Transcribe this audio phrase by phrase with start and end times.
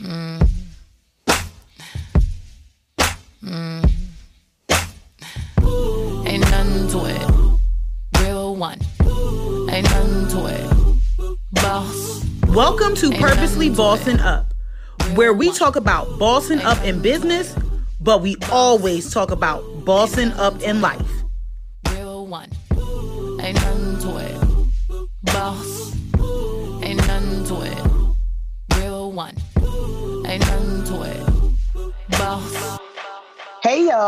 [0.00, 0.48] Mm.
[3.42, 3.90] Mm.
[6.24, 8.22] Ain't nothing to it.
[8.22, 8.78] Real one.
[9.70, 11.38] Ain't nothing to it.
[11.50, 12.24] Boss.
[12.46, 14.54] Welcome to Purposely Bossing Up,
[15.16, 17.56] where we talk about bossing up in business,
[18.00, 21.07] but we always talk about bossing up in life.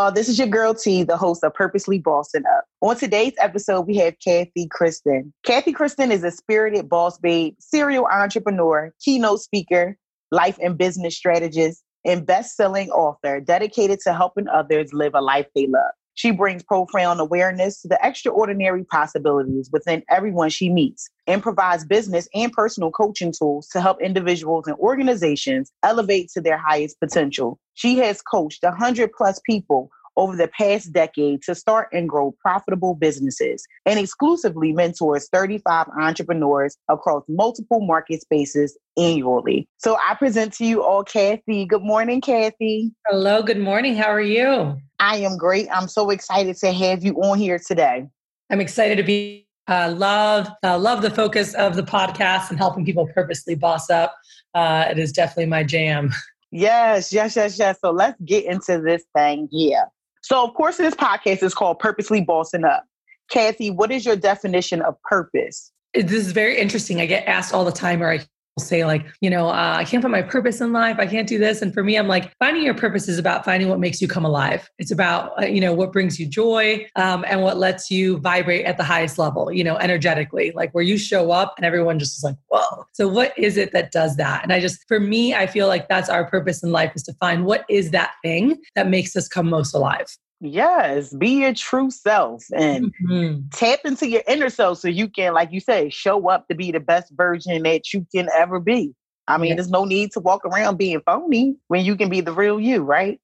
[0.01, 2.65] Y'all, this is your girl T, the host of Purposely Bossing Up.
[2.81, 5.33] On today's episode, we have Kathy Kristen.
[5.45, 9.99] Kathy Kristen is a spirited boss babe, serial entrepreneur, keynote speaker,
[10.31, 15.67] life and business strategist, and best-selling author dedicated to helping others live a life they
[15.67, 15.93] love.
[16.15, 22.29] She brings profound awareness to the extraordinary possibilities within everyone she meets and provides business
[22.35, 27.59] and personal coaching tools to help individuals and organizations elevate to their highest potential.
[27.75, 32.95] She has coached 100 plus people over the past decade to start and grow profitable
[32.95, 39.69] businesses and exclusively mentors 35 entrepreneurs across multiple market spaces annually.
[39.79, 41.65] So I present to you all Kathy.
[41.65, 42.93] Good morning, Kathy.
[43.07, 43.97] Hello, good morning.
[43.97, 44.77] How are you?
[45.01, 45.67] I am great.
[45.73, 48.07] I'm so excited to have you on here today.
[48.51, 52.85] I'm excited to be uh, love uh, love the focus of the podcast and helping
[52.85, 54.15] people purposely boss up.
[54.55, 56.13] Uh, it is definitely my jam.
[56.53, 57.79] Yes, yes, yes, yes.
[57.81, 59.87] So let's get into this thing here.
[60.23, 62.85] So, of course, this podcast is called Purposely Bossing Up.
[63.31, 65.71] Kathy, what is your definition of purpose?
[65.95, 67.01] This is very interesting.
[67.01, 68.21] I get asked all the time, or I
[68.61, 71.39] say like you know uh, i can't find my purpose in life i can't do
[71.39, 71.63] this.
[71.63, 74.25] And for me i'm like finding your purpose is about finding what makes you come
[74.25, 74.71] alive.
[74.79, 78.65] It's about uh, you know what brings you joy um, and what lets you vibrate
[78.67, 82.17] at the highest level you know energetically like where you show up and everyone just
[82.19, 82.87] is like whoa.
[82.93, 84.43] So what is it that does that?
[84.43, 87.13] And i just for me i feel like that's our purpose in life is to
[87.15, 90.07] find what is that thing that makes us come most alive
[90.41, 93.41] Yes, be your true self and mm-hmm.
[93.53, 96.73] tap into your inner self so you can, like you say, show up to be
[96.73, 98.95] the best version that you can ever be.
[99.29, 102.33] I mean, there's no need to walk around being phony when you can be the
[102.33, 103.21] real you, right?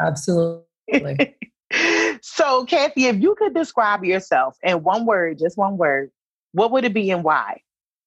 [0.00, 1.36] Absolutely.
[2.22, 6.10] so, Kathy, if you could describe yourself in one word, just one word,
[6.52, 7.60] what would it be and why?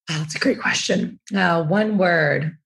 [0.09, 1.19] Oh, that's a great question.
[1.35, 2.57] Uh, one word.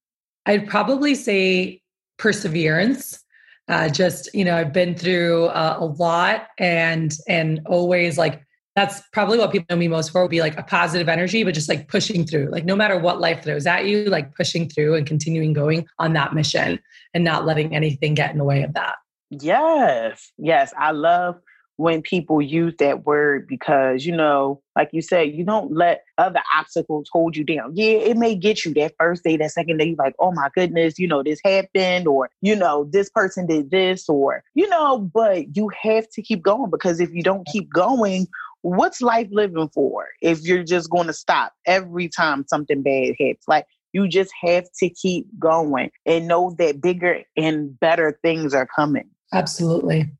[0.45, 1.81] I'd probably say
[2.17, 3.23] perseverance
[3.69, 8.43] uh, just you know i've been through uh, a lot and and always like
[8.77, 11.55] that's probably what people know me most for would be like a positive energy but
[11.55, 12.47] just like pushing through.
[12.51, 16.13] Like no matter what life throws at you like pushing through and continuing going on
[16.13, 16.79] that mission
[17.15, 18.97] and not letting anything get in the way of that.
[19.31, 21.35] Yes yes i love
[21.77, 26.41] when people use that word because, you know, like you said, you don't let other
[26.55, 27.71] obstacles hold you down.
[27.75, 30.49] Yeah, it may get you that first day, that second day, you're like, oh my
[30.55, 34.97] goodness, you know, this happened, or, you know, this person did this, or, you know,
[34.97, 38.27] but you have to keep going because if you don't keep going,
[38.61, 43.47] what's life living for if you're just going to stop every time something bad hits?
[43.47, 48.67] Like, you just have to keep going and know that bigger and better things are
[48.75, 49.09] coming.
[49.31, 50.11] Absolutely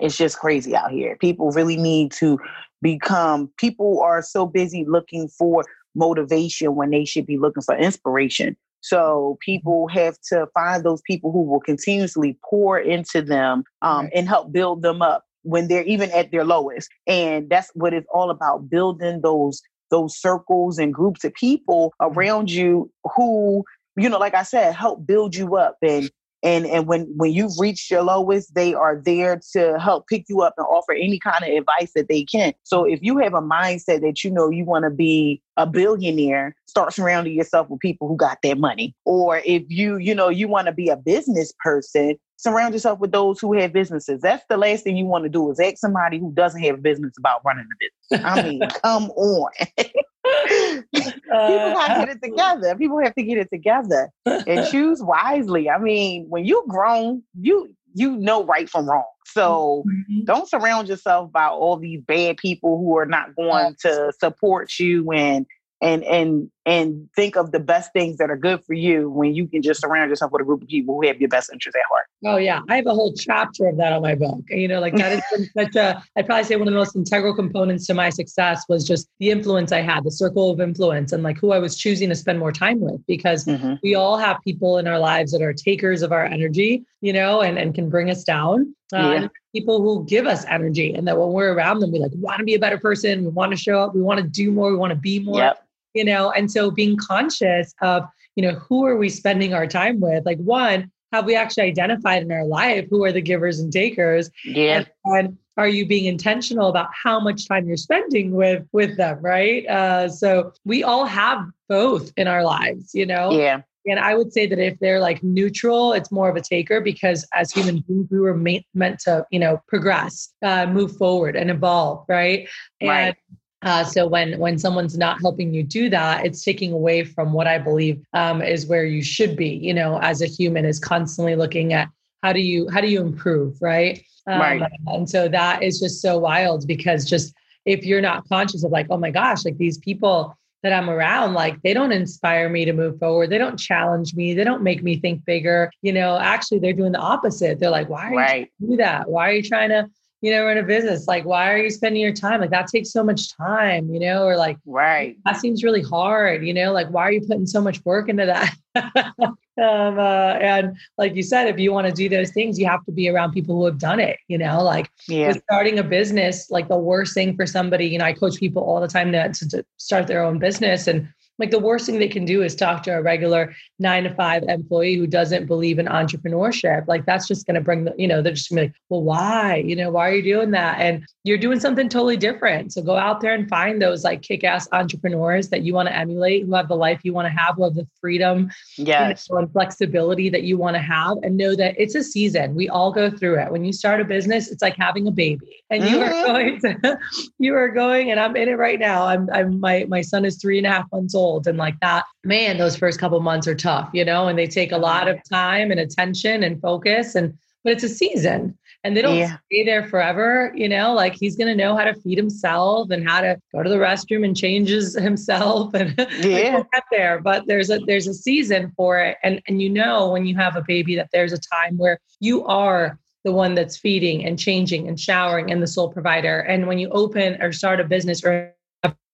[0.00, 1.16] it's just crazy out here.
[1.16, 2.38] People really need to
[2.82, 8.56] become, people are so busy looking for motivation when they should be looking for inspiration.
[8.80, 14.12] So people have to find those people who will continuously pour into them um, right.
[14.14, 16.88] and help build them up when they're even at their lowest.
[17.06, 22.50] And that's what it's all about building those those circles and groups of people around
[22.50, 23.64] you who
[23.96, 26.10] you know like i said help build you up and
[26.42, 30.42] and and when when you've reached your lowest they are there to help pick you
[30.42, 32.52] up and offer any kind of advice that they can.
[32.64, 36.54] So if you have a mindset that you know you want to be a billionaire
[36.66, 38.94] start surrounding yourself with people who got that money.
[39.04, 43.10] Or if you you know you want to be a business person surround yourself with
[43.10, 44.20] those who have businesses.
[44.20, 46.78] That's the last thing you want to do is ask somebody who doesn't have a
[46.78, 48.24] business about running a business.
[48.24, 49.50] I mean come on
[50.94, 52.76] people got to get it together.
[52.76, 55.70] People have to get it together and choose wisely.
[55.70, 59.04] I mean, when you grown, you you know right from wrong.
[59.26, 60.24] So mm-hmm.
[60.24, 65.10] don't surround yourself by all these bad people who are not going to support you
[65.12, 65.46] and
[65.80, 69.48] and and and think of the best things that are good for you when you
[69.48, 71.86] can just surround yourself with a group of people who have your best interests at
[71.90, 72.04] heart.
[72.26, 74.40] Oh yeah, I have a whole chapter of that on my book.
[74.50, 76.02] You know, like that has been such a.
[76.14, 79.30] I'd probably say one of the most integral components to my success was just the
[79.30, 82.38] influence I had, the circle of influence, and like who I was choosing to spend
[82.38, 83.00] more time with.
[83.06, 83.74] Because mm-hmm.
[83.82, 87.40] we all have people in our lives that are takers of our energy, you know,
[87.40, 88.74] and and can bring us down.
[88.92, 89.28] Uh, yeah.
[89.54, 92.44] People who give us energy, and that when we're around them, we like want to
[92.44, 93.24] be a better person.
[93.24, 93.94] We want to show up.
[93.94, 94.70] We want to do more.
[94.70, 95.38] We want to be more.
[95.38, 95.64] Yep
[95.94, 98.04] you know and so being conscious of
[98.36, 100.24] you know, who are we spending our time with?
[100.24, 104.30] Like, one, have we actually identified in our life who are the givers and takers?
[104.44, 104.84] Yeah.
[105.04, 109.18] And, and are you being intentional about how much time you're spending with with them
[109.20, 113.62] right uh, so we all have both in our lives you know Yeah.
[113.84, 117.26] and i would say that if they're like neutral it's more of a taker because
[117.34, 121.50] as human beings we were ma- meant to you know progress uh, move forward and
[121.50, 122.48] evolve right
[122.80, 123.16] and Right.
[123.62, 127.46] Uh, so when when someone's not helping you do that, it's taking away from what
[127.46, 129.48] I believe um, is where you should be.
[129.48, 131.88] You know, as a human, is constantly looking at
[132.22, 134.02] how do you how do you improve, right?
[134.26, 134.62] Um, Right.
[134.86, 137.34] And so that is just so wild because just
[137.64, 141.34] if you're not conscious of like, oh my gosh, like these people that I'm around,
[141.34, 143.30] like they don't inspire me to move forward.
[143.30, 144.34] They don't challenge me.
[144.34, 145.70] They don't make me think bigger.
[145.82, 147.58] You know, actually, they're doing the opposite.
[147.60, 148.52] They're like, why are you Right.
[148.60, 149.08] do that?
[149.08, 149.88] Why are you trying to,
[150.20, 151.06] you know, run a business?
[151.06, 152.40] Like, why are you spending your time?
[152.40, 155.16] Like, that takes so much time, you know, or like, Right.
[155.24, 158.26] that seems really hard, you know, like, why are you putting so much work into
[158.26, 158.54] that?
[159.22, 162.84] um, uh, and like you said, if you want to do those things, you have
[162.86, 165.32] to be around people who have done it, you know, like Yeah.
[165.32, 168.80] starting a business, like the worst thing for somebody, you know, I coach people all
[168.80, 170.86] the time to, to, to start their own business.
[170.86, 174.14] And like the worst thing they can do is talk to a regular nine to
[174.14, 176.86] five employee who doesn't believe in entrepreneurship.
[176.88, 179.02] Like that's just going to bring the, you know, they're just gonna be like, well,
[179.02, 179.56] why?
[179.56, 180.80] You know, why are you doing that?
[180.80, 182.72] And you're doing something totally different.
[182.72, 186.44] So go out there and find those like kick-ass entrepreneurs that you want to emulate,
[186.46, 189.28] who have the life you want to have, who have the freedom Yes.
[189.28, 192.54] you know, and flexibility that you want to have and know that it's a season.
[192.54, 193.52] We all go through it.
[193.52, 195.62] When you start a business, it's like having a baby.
[195.70, 196.24] And you are Mhm.
[196.26, 196.98] going to
[197.38, 199.04] you are going and I'm in it right now.
[199.04, 201.27] I'm I'm my my son is three and a half months old.
[201.46, 204.72] And like that, man, those first couple months are tough, you know, and they take
[204.72, 209.02] a lot of time and attention and focus and but it's a season and they
[209.02, 209.36] don't Yeah.
[209.46, 213.06] stay there forever, you know, like he's going to know how to feed himself and
[213.06, 216.62] how to go to the restroom and changes himself and Yeah.
[216.72, 219.16] get there, but there's a there's a season for it.
[219.22, 222.46] And and you know when you have a baby that there's a time where you
[222.46, 226.38] are the one that's feeding and changing and showering and the sole provider.
[226.40, 228.54] And when you open or start a business or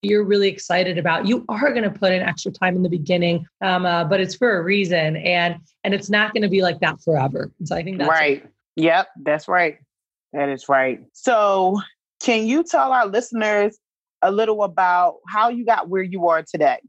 [0.05, 3.45] you're really excited about you are going to put in extra time in the beginning
[3.61, 6.79] um, uh, but it's for a reason and and it's not going to be like
[6.79, 8.45] that forever so i think that's right.
[8.75, 9.07] Yep.
[9.23, 9.77] That's right.
[10.33, 11.01] That is right.
[11.13, 11.81] So,
[12.21, 13.77] can you tell our listeners
[14.21, 16.79] a little about how you got where you are today?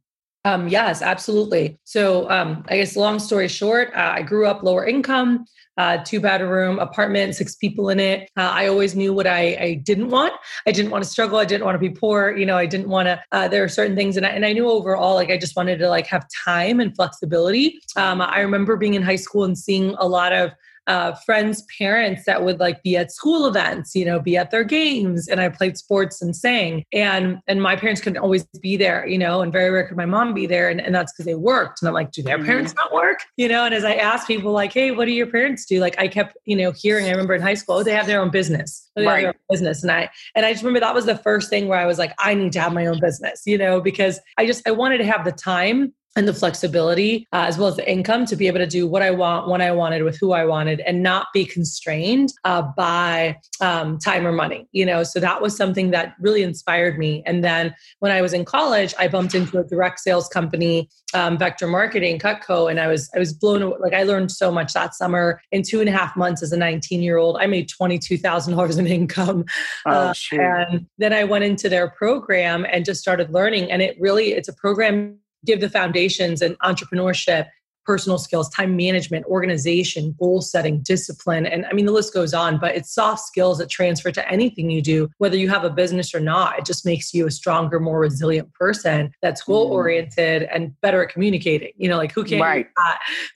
[0.46, 1.76] Um, yes, absolutely.
[1.82, 5.44] So, um, I guess long story short, uh, I grew up lower income,
[5.76, 8.30] uh, two bedroom apartment, six people in it.
[8.36, 10.34] Uh, I always knew what I, I didn't want.
[10.64, 11.40] I didn't want to struggle.
[11.40, 12.30] I didn't want to be poor.
[12.30, 13.20] You know, I didn't want to.
[13.32, 15.80] Uh, there are certain things, and I, and I knew overall, like I just wanted
[15.80, 17.80] to like have time and flexibility.
[17.96, 20.52] Um, I remember being in high school and seeing a lot of
[20.86, 24.64] uh, friends' parents that would like be at school events, you know, be at their
[24.64, 29.06] games, and I played sports and sang, and and my parents couldn't always be there,
[29.06, 31.34] you know, and very rare could my mom be there, and, and that's because they
[31.34, 33.64] worked, and I'm like, do their parents not work, you know?
[33.64, 35.80] And as I asked people, like, hey, what do your parents do?
[35.80, 37.06] Like, I kept, you know, hearing.
[37.06, 39.26] I remember in high school, oh, they have their own business, oh, they have their
[39.26, 39.34] Right.
[39.34, 41.86] own business, and I and I just remember that was the first thing where I
[41.86, 44.70] was like, I need to have my own business, you know, because I just I
[44.70, 48.36] wanted to have the time and the flexibility uh, as well as the income to
[48.36, 51.02] be able to do what I want when I wanted with who I wanted and
[51.02, 55.02] not be constrained uh, by um, time or money, you know.
[55.02, 57.22] So that was something that really inspired me.
[57.26, 61.38] And then when I was in college, I bumped into a direct sales company, um,
[61.38, 63.76] Vector Marketing, Cutco, and I was I was blown away.
[63.80, 65.40] Like I learned so much that summer.
[65.52, 68.16] In two and a half months as a 19 year old, I made twenty two
[68.16, 69.44] thousand dollars in income.
[69.86, 73.70] Oh, Uh, and then I went into their program and just started learning.
[73.70, 77.48] And it really, it's a program give the foundations and entrepreneurship,
[77.86, 81.46] personal skills, time management, organization, goal setting, discipline.
[81.46, 84.70] And I mean, the list goes on, but it's soft skills that transfer to anything
[84.70, 86.58] you do, whether you have a business or not.
[86.58, 91.10] It just makes you a stronger, more resilient person that's goal oriented and better at
[91.10, 91.70] communicating.
[91.76, 92.66] You know, like who can't Right.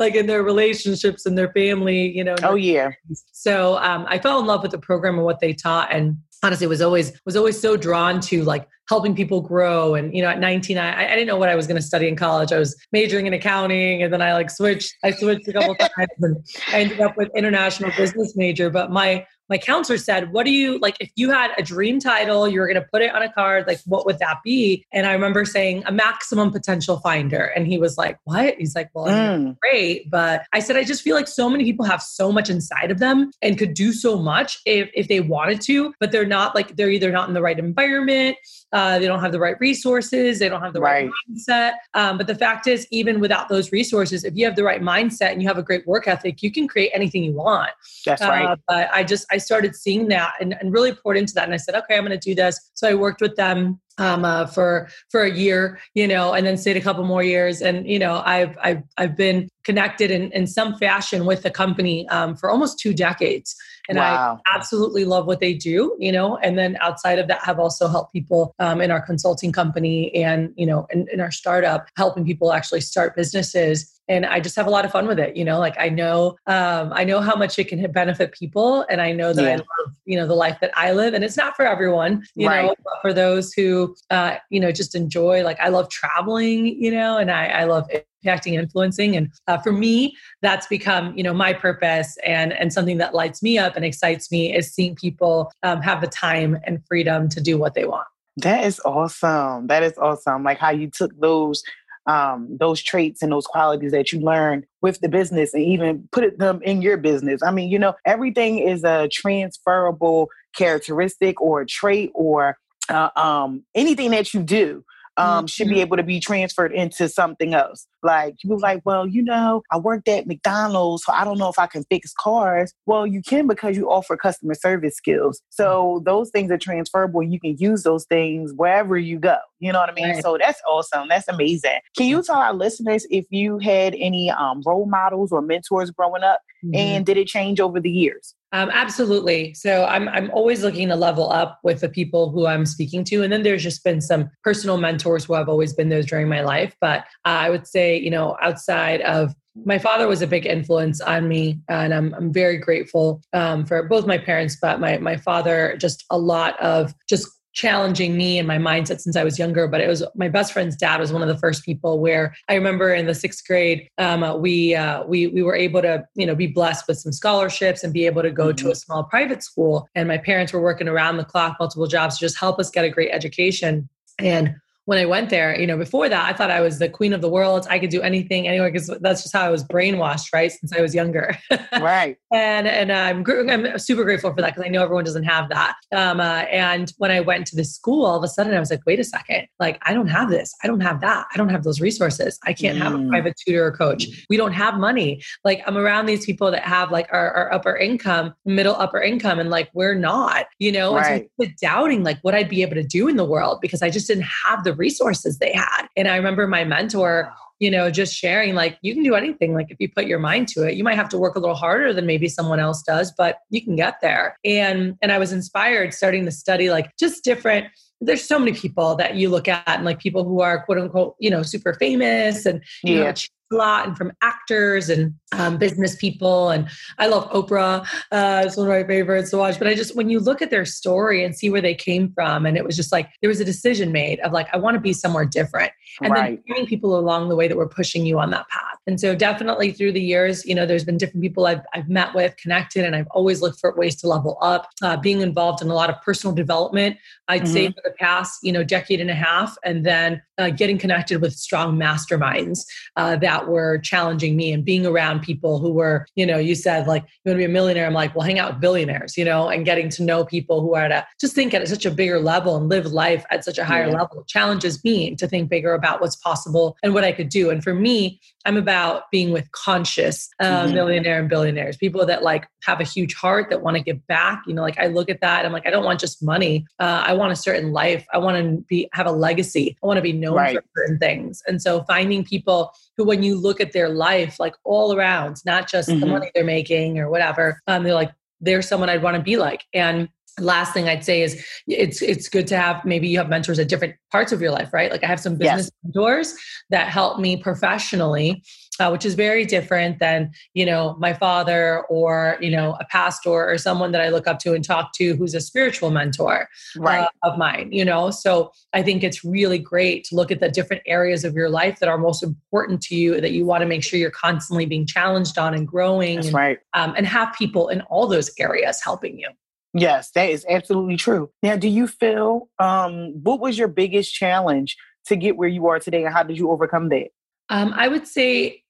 [0.01, 2.35] Like in their relationships and their family, you know.
[2.43, 2.91] oh, yeah.
[3.33, 6.67] So um, I fell in love with the program and what they taught, and honestly,
[6.67, 9.95] was always was always so drawn to like helping people grow.
[9.95, 12.09] And you know, at 19, I, I didn't know what I was going to study
[12.09, 12.53] in college.
[12.53, 14.95] I was majoring in accounting, and then I like switched.
[15.05, 16.37] I switched a couple times, and
[16.69, 18.71] I ended up with international business major.
[18.71, 20.97] But my my counselor said, "What do you like?
[21.01, 23.67] If you had a dream title, you were going to put it on a card.
[23.67, 27.77] Like, what would that be?" And I remember saying, "A maximum potential finder." And he
[27.77, 29.59] was like, "What?" He's like, "Well." Mm.
[29.61, 30.11] great.
[30.11, 32.99] But I said, I just feel like so many people have so much inside of
[32.99, 36.77] them and could do so much if, if they wanted to, but they're not like,
[36.77, 38.37] they're either not in the right environment,
[38.73, 41.11] uh, they don't have the right resources, they don't have the right, Right.
[41.31, 41.73] mindset.
[41.95, 45.33] Um, but the fact is, even without those resources, if you have the right mindset
[45.33, 47.71] and you have a great work ethic, you can create anything you want.
[48.07, 48.47] That's right.
[48.47, 51.45] Uh, but I just I started seeing that and, and really poured into that.
[51.45, 52.71] And I said, okay, I'm going to do this.
[52.75, 56.57] So I worked with them um, uh, for for a year, you know, and then
[56.57, 57.63] stayed a couple more years.
[57.63, 62.09] And you know, I've I've I've been connected in, in some fashion with the company
[62.09, 63.55] um, for almost two decades
[63.91, 64.41] and wow.
[64.47, 66.37] I absolutely love what they do, you know.
[66.37, 70.53] And then outside of that, have also helped people um, in our consulting company and
[70.57, 74.67] you know in, in our startup, helping people actually start businesses and I just have
[74.67, 75.37] a lot of fun with it.
[75.37, 79.01] You know, like I know, um, I know how much it can benefit people, and
[79.01, 79.51] I know that yeah.
[79.51, 81.15] I love, you know, the life that I live.
[81.15, 82.67] And it's not for everyone, you right.
[82.67, 85.43] know, but for those who, uh, you know, just enjoy.
[85.43, 87.89] Like I love traveling, you know, and I, I love
[88.25, 92.99] impacting influencing and uh, for me that's become you know my purpose and and something
[92.99, 96.85] that lights me up and excites me is seeing people um, have the time and
[96.87, 98.07] freedom to do what they want
[98.37, 101.63] that is awesome that is awesome like how you took those
[102.07, 106.39] um, those traits and those qualities that you learned with the business and even put
[106.39, 107.43] them in your business.
[107.43, 112.57] I mean, you know, everything is a transferable characteristic or a trait or
[112.91, 114.85] uh, um, anything that you do
[115.17, 115.81] um, should be mm-hmm.
[115.81, 117.87] able to be transferred into something else.
[118.03, 121.59] Like people like, well, you know, I worked at McDonald's, so I don't know if
[121.59, 122.73] I can fix cars.
[122.87, 125.43] Well, you can because you offer customer service skills.
[125.51, 127.23] So those things are transferable.
[127.23, 129.37] You can use those things wherever you go.
[129.61, 130.11] You know what I mean?
[130.11, 130.23] Right.
[130.23, 131.09] So that's awesome.
[131.09, 131.79] That's amazing.
[131.97, 136.23] Can you tell our listeners if you had any um, role models or mentors growing
[136.23, 136.75] up, mm-hmm.
[136.75, 138.35] and did it change over the years?
[138.53, 139.55] Um, absolutely.
[139.55, 143.23] So I'm I'm always looking to level up with the people who I'm speaking to,
[143.23, 146.41] and then there's just been some personal mentors who have always been those during my
[146.41, 146.75] life.
[146.81, 151.01] But uh, I would say, you know, outside of my father was a big influence
[151.01, 155.17] on me, and I'm I'm very grateful um, for both my parents, but my my
[155.17, 159.67] father just a lot of just challenging me and my mindset since I was younger.
[159.67, 162.55] But it was my best friend's dad was one of the first people where I
[162.55, 166.35] remember in the sixth grade, um, we uh, we we were able to you know
[166.35, 168.67] be blessed with some scholarships and be able to go mm-hmm.
[168.67, 169.89] to a small private school.
[169.95, 172.85] And my parents were working around the clock, multiple jobs to just help us get
[172.85, 173.89] a great education.
[174.19, 174.57] And
[174.91, 177.21] when I went there, you know, before that, I thought I was the queen of
[177.21, 177.65] the world.
[177.71, 180.51] I could do anything anywhere because that's just how I was brainwashed, right?
[180.51, 181.39] Since I was younger.
[181.81, 182.17] right.
[182.33, 185.77] And and I'm I'm super grateful for that because I know everyone doesn't have that.
[185.93, 188.73] Um, uh, and when I went to the school, all of a sudden I was
[188.73, 191.51] like, wait a second, like I don't have this, I don't have that, I don't
[191.51, 192.41] have those resources.
[192.45, 192.83] I can't mm.
[192.83, 193.11] have a mm.
[193.11, 194.09] private tutor or coach.
[194.29, 195.23] We don't have money.
[195.45, 199.39] Like I'm around these people that have like our, our upper income, middle upper income,
[199.39, 200.97] and like we're not, you know.
[200.97, 201.31] Right.
[201.41, 204.09] So doubting like what I'd be able to do in the world because I just
[204.09, 205.87] didn't have the resources they had.
[205.97, 209.55] And I remember my mentor, you know, just sharing like you can do anything.
[209.55, 211.55] Like if you put your mind to it, you might have to work a little
[211.55, 214.37] harder than maybe someone else does, but you can get there.
[214.45, 217.67] And and I was inspired starting to study like just different
[218.03, 221.17] there's so many people that you look at and like people who are quote unquote,
[221.19, 223.05] you know, super famous and you yeah.
[223.05, 223.13] know
[223.51, 226.51] a lot and from actors and um, business people.
[226.51, 227.87] And I love Oprah.
[228.13, 229.59] Uh, it's one of my favorites to watch.
[229.59, 232.47] But I just, when you look at their story and see where they came from,
[232.47, 234.81] and it was just like, there was a decision made of like, I want to
[234.81, 235.73] be somewhere different.
[236.03, 236.37] And right.
[236.37, 238.79] then finding people along the way that were pushing you on that path.
[238.87, 242.15] And so definitely through the years, you know, there's been different people I've, I've met
[242.15, 245.69] with, connected, and I've always looked for ways to level up, uh, being involved in
[245.69, 246.97] a lot of personal development,
[247.29, 247.53] I'd mm-hmm.
[247.53, 249.57] say for the past, you know, decade and a half.
[249.65, 252.65] And then uh, getting connected with strong masterminds
[252.97, 256.87] uh, that were challenging me and being around people who were, you know, you said
[256.87, 257.87] like, you want to be a millionaire.
[257.87, 260.75] I'm like, well, hang out with billionaires, you know, and getting to know people who
[260.75, 263.59] are at a, just think at such a bigger level and live life at such
[263.59, 263.99] a higher yeah.
[263.99, 267.49] level challenges me to think bigger about what's possible and what I could do.
[267.51, 270.75] And for me, I'm about being with conscious uh, mm-hmm.
[270.75, 274.43] millionaire and billionaires, people that like have a huge heart that want to give back.
[274.47, 276.67] You know, like I look at that, I'm like, I don't want just money.
[276.79, 278.05] Uh, I want a certain life.
[278.13, 279.77] I want to be have a legacy.
[279.83, 280.57] I want to be known right.
[280.57, 281.43] for certain things.
[281.47, 285.69] And so finding people who, when you look at their life, like all around, not
[285.69, 286.01] just mm-hmm.
[286.01, 289.37] the money they're making or whatever, um, they're like, they're someone I'd want to be
[289.37, 289.65] like.
[289.75, 290.09] And
[290.39, 293.69] last thing I'd say is it's it's good to have maybe you have mentors at
[293.69, 294.91] different parts of your life, right?
[294.91, 295.71] Like I have some business yes.
[295.85, 296.35] mentors
[296.71, 298.43] that help me professionally,
[298.79, 303.31] uh, which is very different than you know my father or you know a pastor
[303.31, 307.01] or someone that I look up to and talk to who's a spiritual mentor right.
[307.03, 307.71] uh, of mine.
[307.73, 311.35] You know, so I think it's really great to look at the different areas of
[311.35, 314.11] your life that are most important to you that you want to make sure you're
[314.11, 316.17] constantly being challenged on and growing.
[316.17, 316.59] That's and, right.
[316.75, 319.29] Um, and have people in all those areas helping you.
[319.73, 321.31] Yes, that is absolutely true.
[321.43, 325.79] Now, do you feel um, what was your biggest challenge to get where you are
[325.79, 327.09] today, and how did you overcome that?
[327.49, 328.63] Um, I would say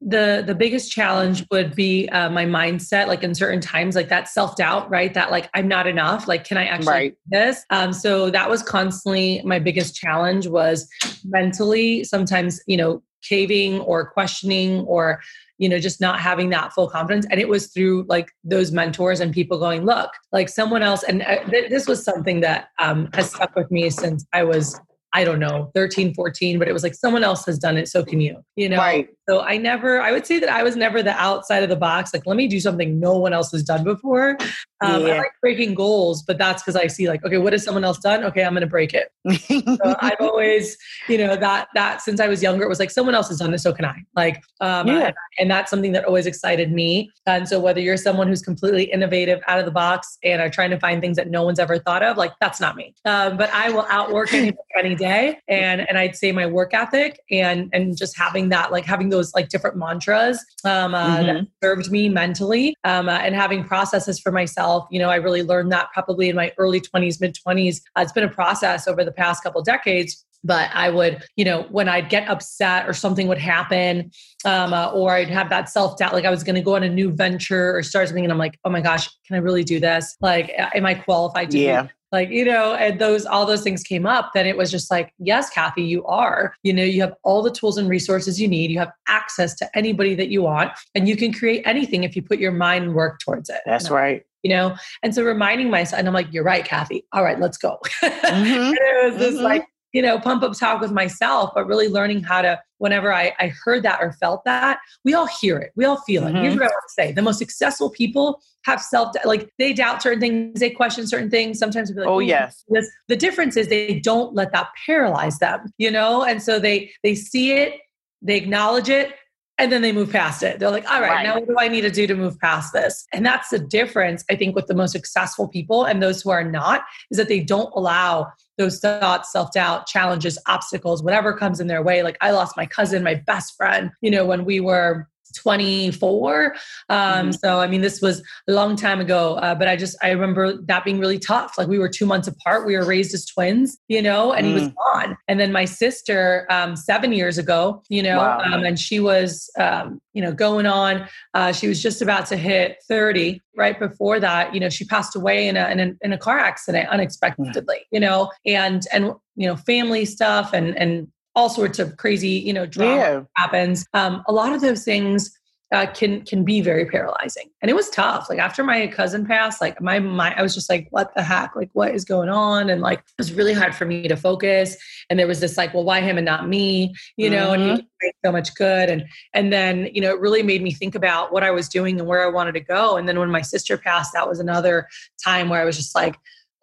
[0.00, 4.28] the the biggest challenge would be uh, my mindset like in certain times like that
[4.28, 7.10] self-doubt right that like i'm not enough like can i actually right.
[7.10, 10.88] do this um so that was constantly my biggest challenge was
[11.24, 15.20] mentally sometimes you know caving or questioning or
[15.58, 17.26] you know, just not having that full confidence.
[17.30, 21.02] And it was through like those mentors and people going, look, like someone else.
[21.02, 24.80] And uh, th- this was something that um, has stuck with me since I was
[25.14, 28.04] I don't know, 13, 14, but it was like someone else has done it, so
[28.04, 28.76] can you, you know?
[28.76, 29.08] Right.
[29.28, 32.12] So I never, I would say that I was never the outside of the box.
[32.12, 34.36] Like, let me do something no one else has done before.
[34.80, 35.14] Um, yeah.
[35.14, 37.98] I like breaking goals, but that's because I see like, okay, what has someone else
[37.98, 38.24] done?
[38.24, 39.12] Okay, I'm going to break it.
[39.82, 40.76] so I've always,
[41.08, 43.52] you know, that that since I was younger, it was like someone else has done
[43.52, 43.96] this, so can I.
[44.16, 45.12] Like, um, yeah.
[45.38, 47.10] and, that's something that always excited me.
[47.26, 50.70] And so whether you're someone who's completely innovative, out of the box, and are trying
[50.70, 52.94] to find things that no one's ever thought of, like that's not me.
[53.04, 54.52] Um, but I will outwork any
[54.96, 59.08] day, and and I'd say my work ethic and and just having that, like having
[59.08, 61.26] those those like different mantras um, uh, mm-hmm.
[61.26, 64.67] that served me mentally um, uh, and having processes for myself.
[64.90, 67.80] You know, I really learned that probably in my early 20s, mid 20s.
[67.96, 71.62] Uh, it's been a process over the past couple decades but I would, you know,
[71.70, 74.12] when I'd get upset or something would happen,
[74.44, 76.84] um, uh, or I'd have that self doubt, like I was going to go on
[76.84, 79.64] a new venture or start something, and I'm like, oh my gosh, can I really
[79.64, 80.16] do this?
[80.20, 81.58] Like, am I qualified to?
[81.58, 84.90] Yeah like you know and those all those things came up then it was just
[84.90, 88.48] like yes kathy you are you know you have all the tools and resources you
[88.48, 92.16] need you have access to anybody that you want and you can create anything if
[92.16, 95.70] you put your mind and work towards it that's right you know and so reminding
[95.70, 98.72] myself and i'm like you're right kathy all right let's go mm-hmm.
[98.74, 99.44] it was this mm-hmm.
[99.44, 103.32] like you know, pump up talk with myself, but really learning how to, whenever I,
[103.38, 106.32] I heard that or felt that, we all hear it, we all feel it.
[106.32, 106.42] Mm-hmm.
[106.42, 110.02] Here's what I want to say the most successful people have self, like they doubt
[110.02, 111.58] certain things, they question certain things.
[111.58, 112.64] Sometimes be like, oh, yes.
[112.68, 112.88] This.
[113.08, 116.22] The difference is they don't let that paralyze them, you know?
[116.24, 117.80] And so they, they see it,
[118.20, 119.14] they acknowledge it,
[119.58, 120.58] and then they move past it.
[120.58, 122.72] They're like, all right, right, now what do I need to do to move past
[122.72, 123.06] this?
[123.12, 126.44] And that's the difference, I think, with the most successful people and those who are
[126.44, 131.66] not, is that they don't allow those thoughts, self doubt, challenges, obstacles, whatever comes in
[131.66, 132.02] their way.
[132.02, 136.54] Like I lost my cousin, my best friend, you know, when we were 24
[136.88, 137.30] um, mm-hmm.
[137.32, 140.60] so i mean this was a long time ago uh, but i just i remember
[140.62, 143.78] that being really tough like we were two months apart we were raised as twins
[143.88, 144.48] you know and mm.
[144.48, 144.74] he was mm.
[144.92, 148.40] gone and then my sister um, seven years ago you know wow.
[148.40, 152.36] um, and she was um, you know going on uh, she was just about to
[152.36, 156.12] hit 30 right before that you know she passed away in a in a, in
[156.12, 161.48] a car accident unexpectedly you know and and you know family stuff and and all
[161.48, 163.20] sorts of crazy, you know, drama yeah.
[163.36, 163.86] happens.
[163.94, 165.30] Um, a lot of those things
[165.70, 168.28] uh, can can be very paralyzing, and it was tough.
[168.28, 171.54] Like after my cousin passed, like my my I was just like, what the heck?
[171.54, 172.70] Like what is going on?
[172.70, 174.76] And like it was really hard for me to focus.
[175.08, 176.92] And there was this like, well, why him and not me?
[177.16, 177.62] You know, mm-hmm.
[177.62, 178.90] and he made so much good.
[178.90, 182.00] And and then you know, it really made me think about what I was doing
[182.00, 182.96] and where I wanted to go.
[182.96, 184.88] And then when my sister passed, that was another
[185.22, 186.16] time where I was just like.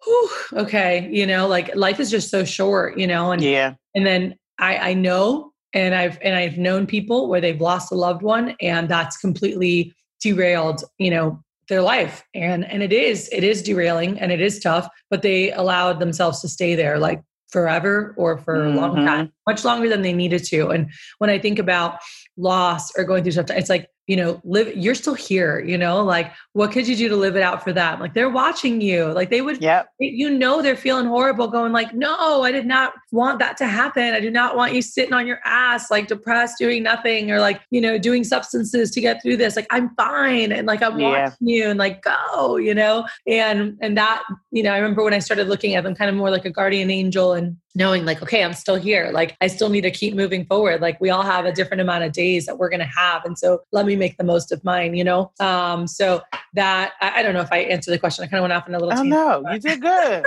[0.04, 4.06] Whew, okay, you know, like life is just so short, you know, and yeah, and
[4.06, 8.22] then I, I know and I've and I've known people where they've lost a loved
[8.22, 12.24] one and that's completely derailed, you know, their life.
[12.34, 16.40] And and it is, it is derailing and it is tough, but they allowed themselves
[16.40, 18.76] to stay there like forever or for mm-hmm.
[18.76, 19.06] a long mm-hmm.
[19.06, 20.68] time, much longer than they needed to.
[20.68, 21.98] And when I think about
[22.36, 26.02] loss or going through stuff, it's like you know, live, you're still here, you know,
[26.02, 27.98] like what could you do to live it out for them?
[27.98, 29.06] Like they're watching you.
[29.06, 32.92] Like they would, yeah, you know, they're feeling horrible, going like, no, I did not
[33.10, 34.14] want that to happen.
[34.14, 37.60] I do not want you sitting on your ass, like depressed, doing nothing, or like,
[37.70, 39.56] you know, doing substances to get through this.
[39.56, 40.52] Like I'm fine.
[40.52, 41.24] And like, I'm yeah.
[41.24, 45.14] watching you and like, go, you know, and, and that, you know, I remember when
[45.14, 48.22] I started looking at them kind of more like a guardian angel and knowing like,
[48.22, 49.10] okay, I'm still here.
[49.12, 50.80] Like I still need to keep moving forward.
[50.80, 53.24] Like we all have a different amount of days that we're going to have.
[53.26, 55.30] And so let me make the most of mine, you know?
[55.40, 56.22] Um, so
[56.54, 58.24] that, I, I don't know if I answered the question.
[58.24, 58.98] I kind of went off in a little.
[58.98, 60.24] Oh, no, you did good.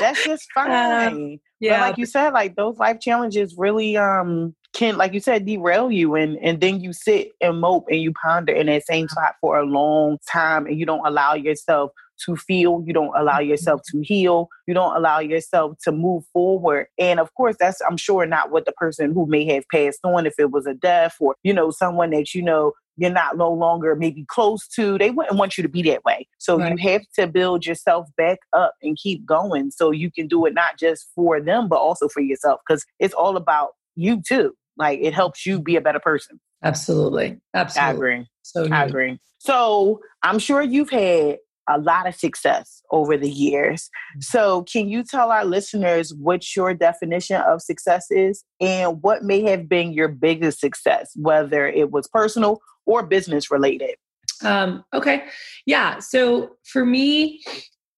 [0.00, 0.70] That's just fine.
[0.70, 1.80] Uh, yeah.
[1.80, 5.90] But like you said, like those life challenges really, um, can like you said derail
[5.90, 9.34] you and and then you sit and mope and you ponder in that same spot
[9.40, 11.92] for a long time and you don't allow yourself
[12.24, 13.50] to feel, you don't allow mm-hmm.
[13.50, 16.86] yourself to heal, you don't allow yourself to move forward.
[16.98, 20.26] And of course, that's, I'm sure, not what the person who may have passed on,
[20.26, 23.52] if it was a death or, you know, someone that you know you're not no
[23.52, 26.26] longer maybe close to, they wouldn't want you to be that way.
[26.38, 26.72] So right.
[26.72, 30.54] you have to build yourself back up and keep going so you can do it
[30.54, 34.54] not just for them, but also for yourself because it's all about you too.
[34.78, 36.40] Like it helps you be a better person.
[36.62, 37.38] Absolutely.
[37.54, 37.86] Absolutely.
[37.86, 38.26] I agree.
[38.42, 39.18] So I agree.
[39.38, 43.90] So I'm sure you've had a lot of success over the years.
[44.12, 44.20] Mm-hmm.
[44.20, 49.42] So, can you tell our listeners what your definition of success is and what may
[49.42, 53.96] have been your biggest success, whether it was personal or business related?
[54.42, 55.24] Um, okay.
[55.64, 55.98] Yeah.
[55.98, 57.42] So, for me,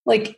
[0.06, 0.36] like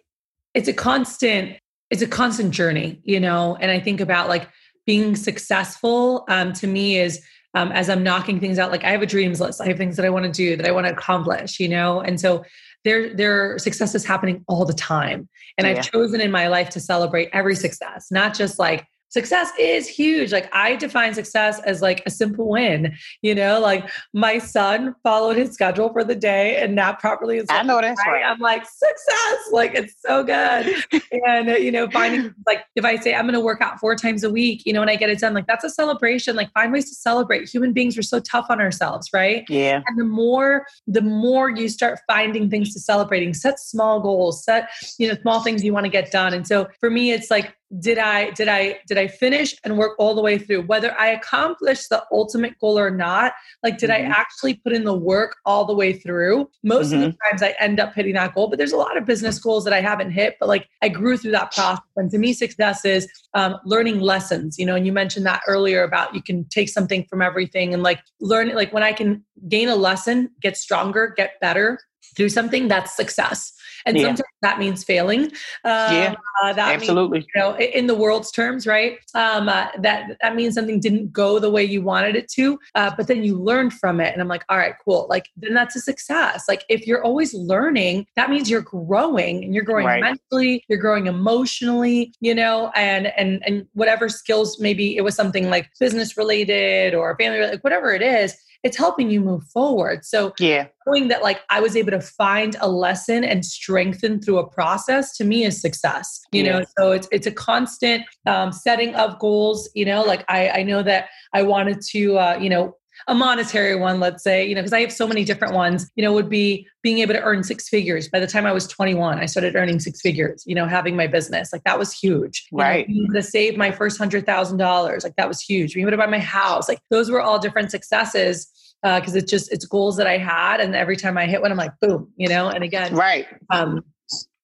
[0.55, 1.57] it's a constant
[1.91, 4.49] it's a constant journey you know and i think about like
[4.87, 7.23] being successful um, to me is
[7.55, 9.61] um, as I'm knocking things out, like I have a dreams list.
[9.61, 12.01] I have things that I want to do, that I want to accomplish, you know?
[12.01, 12.45] And so
[12.85, 15.29] there, there are successes happening all the time.
[15.59, 15.75] And yeah.
[15.75, 20.33] I've chosen in my life to celebrate every success, not just like success is huge.
[20.33, 22.97] Like I define success as like a simple win.
[23.23, 27.39] You know, like my son followed his schedule for the day and napped properly.
[27.39, 28.25] And I know that's right.
[28.25, 29.39] I'm like success.
[29.53, 30.75] Like it's so good.
[31.27, 33.97] and uh, you know, finding like if I say I'm going to work out four
[33.97, 36.37] times a week, you know, and I get it done, like that's a celebration.
[36.37, 37.49] Like find ways to celebrate.
[37.49, 39.45] Human beings are so tough on ourselves, right?
[39.49, 39.83] Yeah.
[39.87, 44.69] And the more the more you start finding things to celebrating, set small goals, set
[44.99, 46.33] you know small things you want to get done.
[46.33, 49.95] And so for me, it's like did i did i did i finish and work
[49.99, 54.11] all the way through whether i accomplished the ultimate goal or not like did mm-hmm.
[54.11, 56.95] i actually put in the work all the way through most mm-hmm.
[56.95, 57.31] of the mm-hmm.
[57.31, 59.73] times i end up hitting that goal but there's a lot of business goals that
[59.73, 63.09] i haven't hit but like i grew through that process and to me success is
[63.35, 67.07] um, learning lessons you know and you mentioned that earlier about you can take something
[67.09, 71.39] from everything and like learn like when i can gain a lesson get stronger get
[71.41, 71.79] better
[72.17, 73.53] through something that's success
[73.87, 74.03] and yeah.
[74.03, 75.25] sometimes that means failing.
[75.25, 77.19] Um, yeah, uh, that absolutely.
[77.19, 78.99] Means, you know, in the world's terms, right?
[79.15, 82.91] Um, uh, that that means something didn't go the way you wanted it to, uh,
[82.97, 84.13] but then you learned from it.
[84.13, 85.07] And I'm like, all right, cool.
[85.11, 86.45] Like then that's a success.
[86.49, 90.03] Like if you're always learning, that means you're growing, and you're growing right.
[90.03, 95.51] mentally, you're growing emotionally, you know, and and and whatever skills maybe it was something
[95.51, 100.05] like business related or family, like whatever it is it's helping you move forward.
[100.05, 104.39] So yeah, knowing that like I was able to find a lesson and strengthen through
[104.39, 106.21] a process to me is success.
[106.31, 106.59] You yeah.
[106.61, 109.69] know, so it's it's a constant um, setting of goals.
[109.75, 112.77] You know, like I I know that I wanted to uh, you know
[113.09, 116.05] a monetary one, let's say, you know, because I have so many different ones, you
[116.05, 118.09] know, would be being able to earn six figures.
[118.09, 121.07] By the time I was 21, I started earning six figures, you know, having my
[121.07, 121.51] business.
[121.51, 122.47] Like that was huge.
[122.53, 122.87] You right.
[122.87, 125.03] Know, being able to save my first hundred thousand dollars.
[125.03, 125.73] Like that was huge.
[125.73, 126.69] Being able to buy my house.
[126.69, 128.49] Like those were all different successes
[128.83, 131.51] because uh, it's just it's goals that I had, and every time I hit one,
[131.51, 132.49] I'm like, boom, you know.
[132.49, 133.27] And again, right.
[133.51, 133.85] Um,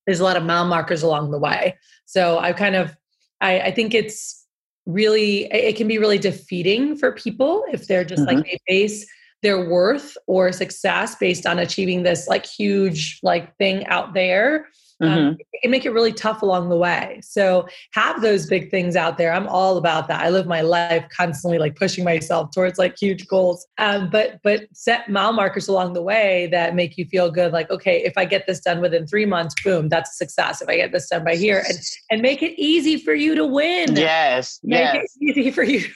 [0.07, 1.77] there's a lot of mile markers along the way.
[2.07, 2.97] So I kind of,
[3.40, 4.47] I, I think it's
[4.87, 8.37] really it can be really defeating for people if they're just mm-hmm.
[8.37, 9.07] like they base
[9.42, 14.69] their worth or success based on achieving this like huge like thing out there
[15.02, 15.28] mm-hmm.
[15.28, 17.20] um, it can make it really tough along the way.
[17.22, 19.32] So have those big things out there.
[19.32, 20.22] I'm all about that.
[20.22, 23.66] I live my life constantly like pushing myself towards like huge goals.
[23.78, 27.52] Um, but but set mile markers along the way that make you feel good.
[27.52, 30.62] Like okay, if I get this done within three months, boom, that's a success.
[30.62, 31.78] If I get this done by here, and
[32.11, 33.96] and make it easy for you to win.
[33.96, 35.16] Yes, make yes.
[35.20, 35.87] it easy for you.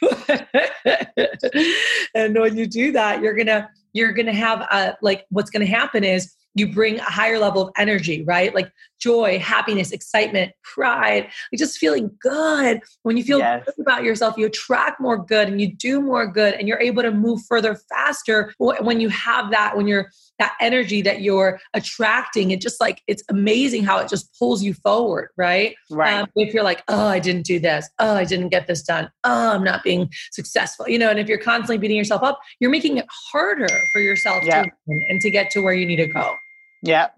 [2.14, 6.04] and when you do that, you're gonna you're gonna have a like what's gonna happen
[6.04, 8.54] is you bring a higher level of energy, right?
[8.54, 12.80] Like joy, happiness, excitement, pride, like just feeling good.
[13.02, 13.64] When you feel yes.
[13.64, 17.02] good about yourself, you attract more good and you do more good and you're able
[17.02, 20.10] to move further faster when you have that, when you're
[20.40, 22.50] that energy that you're attracting.
[22.50, 25.76] It just like, it's amazing how it just pulls you forward, right?
[25.90, 26.14] Right.
[26.14, 27.88] Um, if you're like, oh, I didn't do this.
[28.00, 29.11] Oh, I didn't get this done.
[29.22, 30.88] Oh, I'm not being successful.
[30.88, 34.42] You know, and if you're constantly beating yourself up, you're making it harder for yourself
[34.44, 36.35] to and to get to where you need to go.
[36.83, 37.09] Yeah,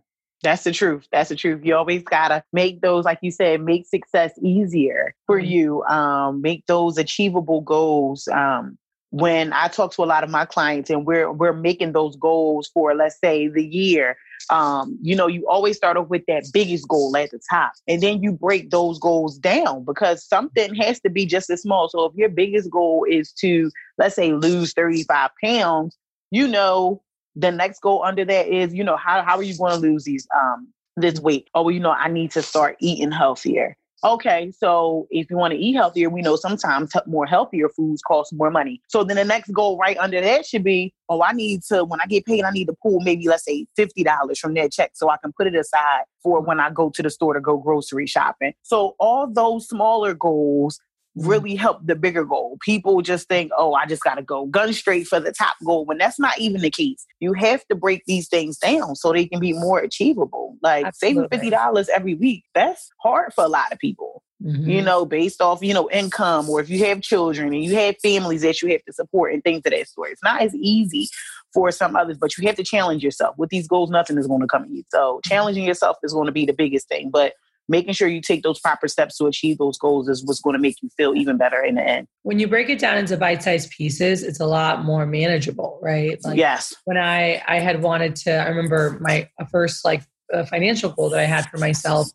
[0.43, 1.07] that's the truth.
[1.13, 1.65] That's the truth.
[1.65, 5.51] You always gotta make those, like you said, make success easier for mm-hmm.
[5.51, 5.83] you.
[5.85, 8.27] Um, make those achievable goals.
[8.27, 8.77] Um,
[9.12, 12.70] when I talk to a lot of my clients and we're we're making those goals
[12.72, 14.16] for let's say the year,
[14.48, 17.72] um, you know, you always start off with that biggest goal at the top.
[17.87, 21.90] And then you break those goals down because something has to be just as small.
[21.90, 25.94] So if your biggest goal is to, let's say, lose 35 pounds,
[26.31, 27.03] you know,
[27.37, 30.05] the next goal under that is, you know, how, how are you going to lose
[30.05, 31.51] these um this weight?
[31.55, 33.77] Oh, well, you know, I need to start eating healthier.
[34.05, 38.33] Okay, so if you want to eat healthier, we know sometimes more healthier foods cost
[38.33, 38.83] more money.
[38.88, 42.01] So then the next goal right under that should be, oh, I need to when
[42.01, 44.91] I get paid, I need to pull maybe let's say fifty dollars from that check
[44.95, 47.57] so I can put it aside for when I go to the store to go
[47.57, 48.55] grocery shopping.
[48.62, 50.81] So all those smaller goals.
[51.14, 52.59] Really help the bigger goal.
[52.62, 55.85] People just think, oh, I just got to go gun straight for the top goal
[55.85, 57.05] when that's not even the case.
[57.20, 60.57] You have to break these things down so they can be more achievable.
[60.62, 61.29] Like Absolutely.
[61.31, 64.22] saving $50 every week, that's hard for a lot of people.
[64.42, 64.68] Mm-hmm.
[64.68, 67.94] You know, based off, you know, income or if you have children and you have
[68.03, 70.11] families that you have to support and things of that sort.
[70.11, 71.09] It's not as easy
[71.55, 73.37] for some others, but you have to challenge yourself.
[73.38, 74.87] With these goals, nothing is going to come easy.
[74.90, 77.11] So challenging yourself is going to be the biggest thing.
[77.11, 77.35] But
[77.68, 80.61] making sure you take those proper steps to achieve those goals is what's going to
[80.61, 82.07] make you feel even better in the end.
[82.22, 86.18] When you break it down into bite-sized pieces, it's a lot more manageable, right?
[86.25, 86.75] Like yes.
[86.85, 90.03] When I I had wanted to, I remember my first like
[90.48, 92.09] financial goal that I had for myself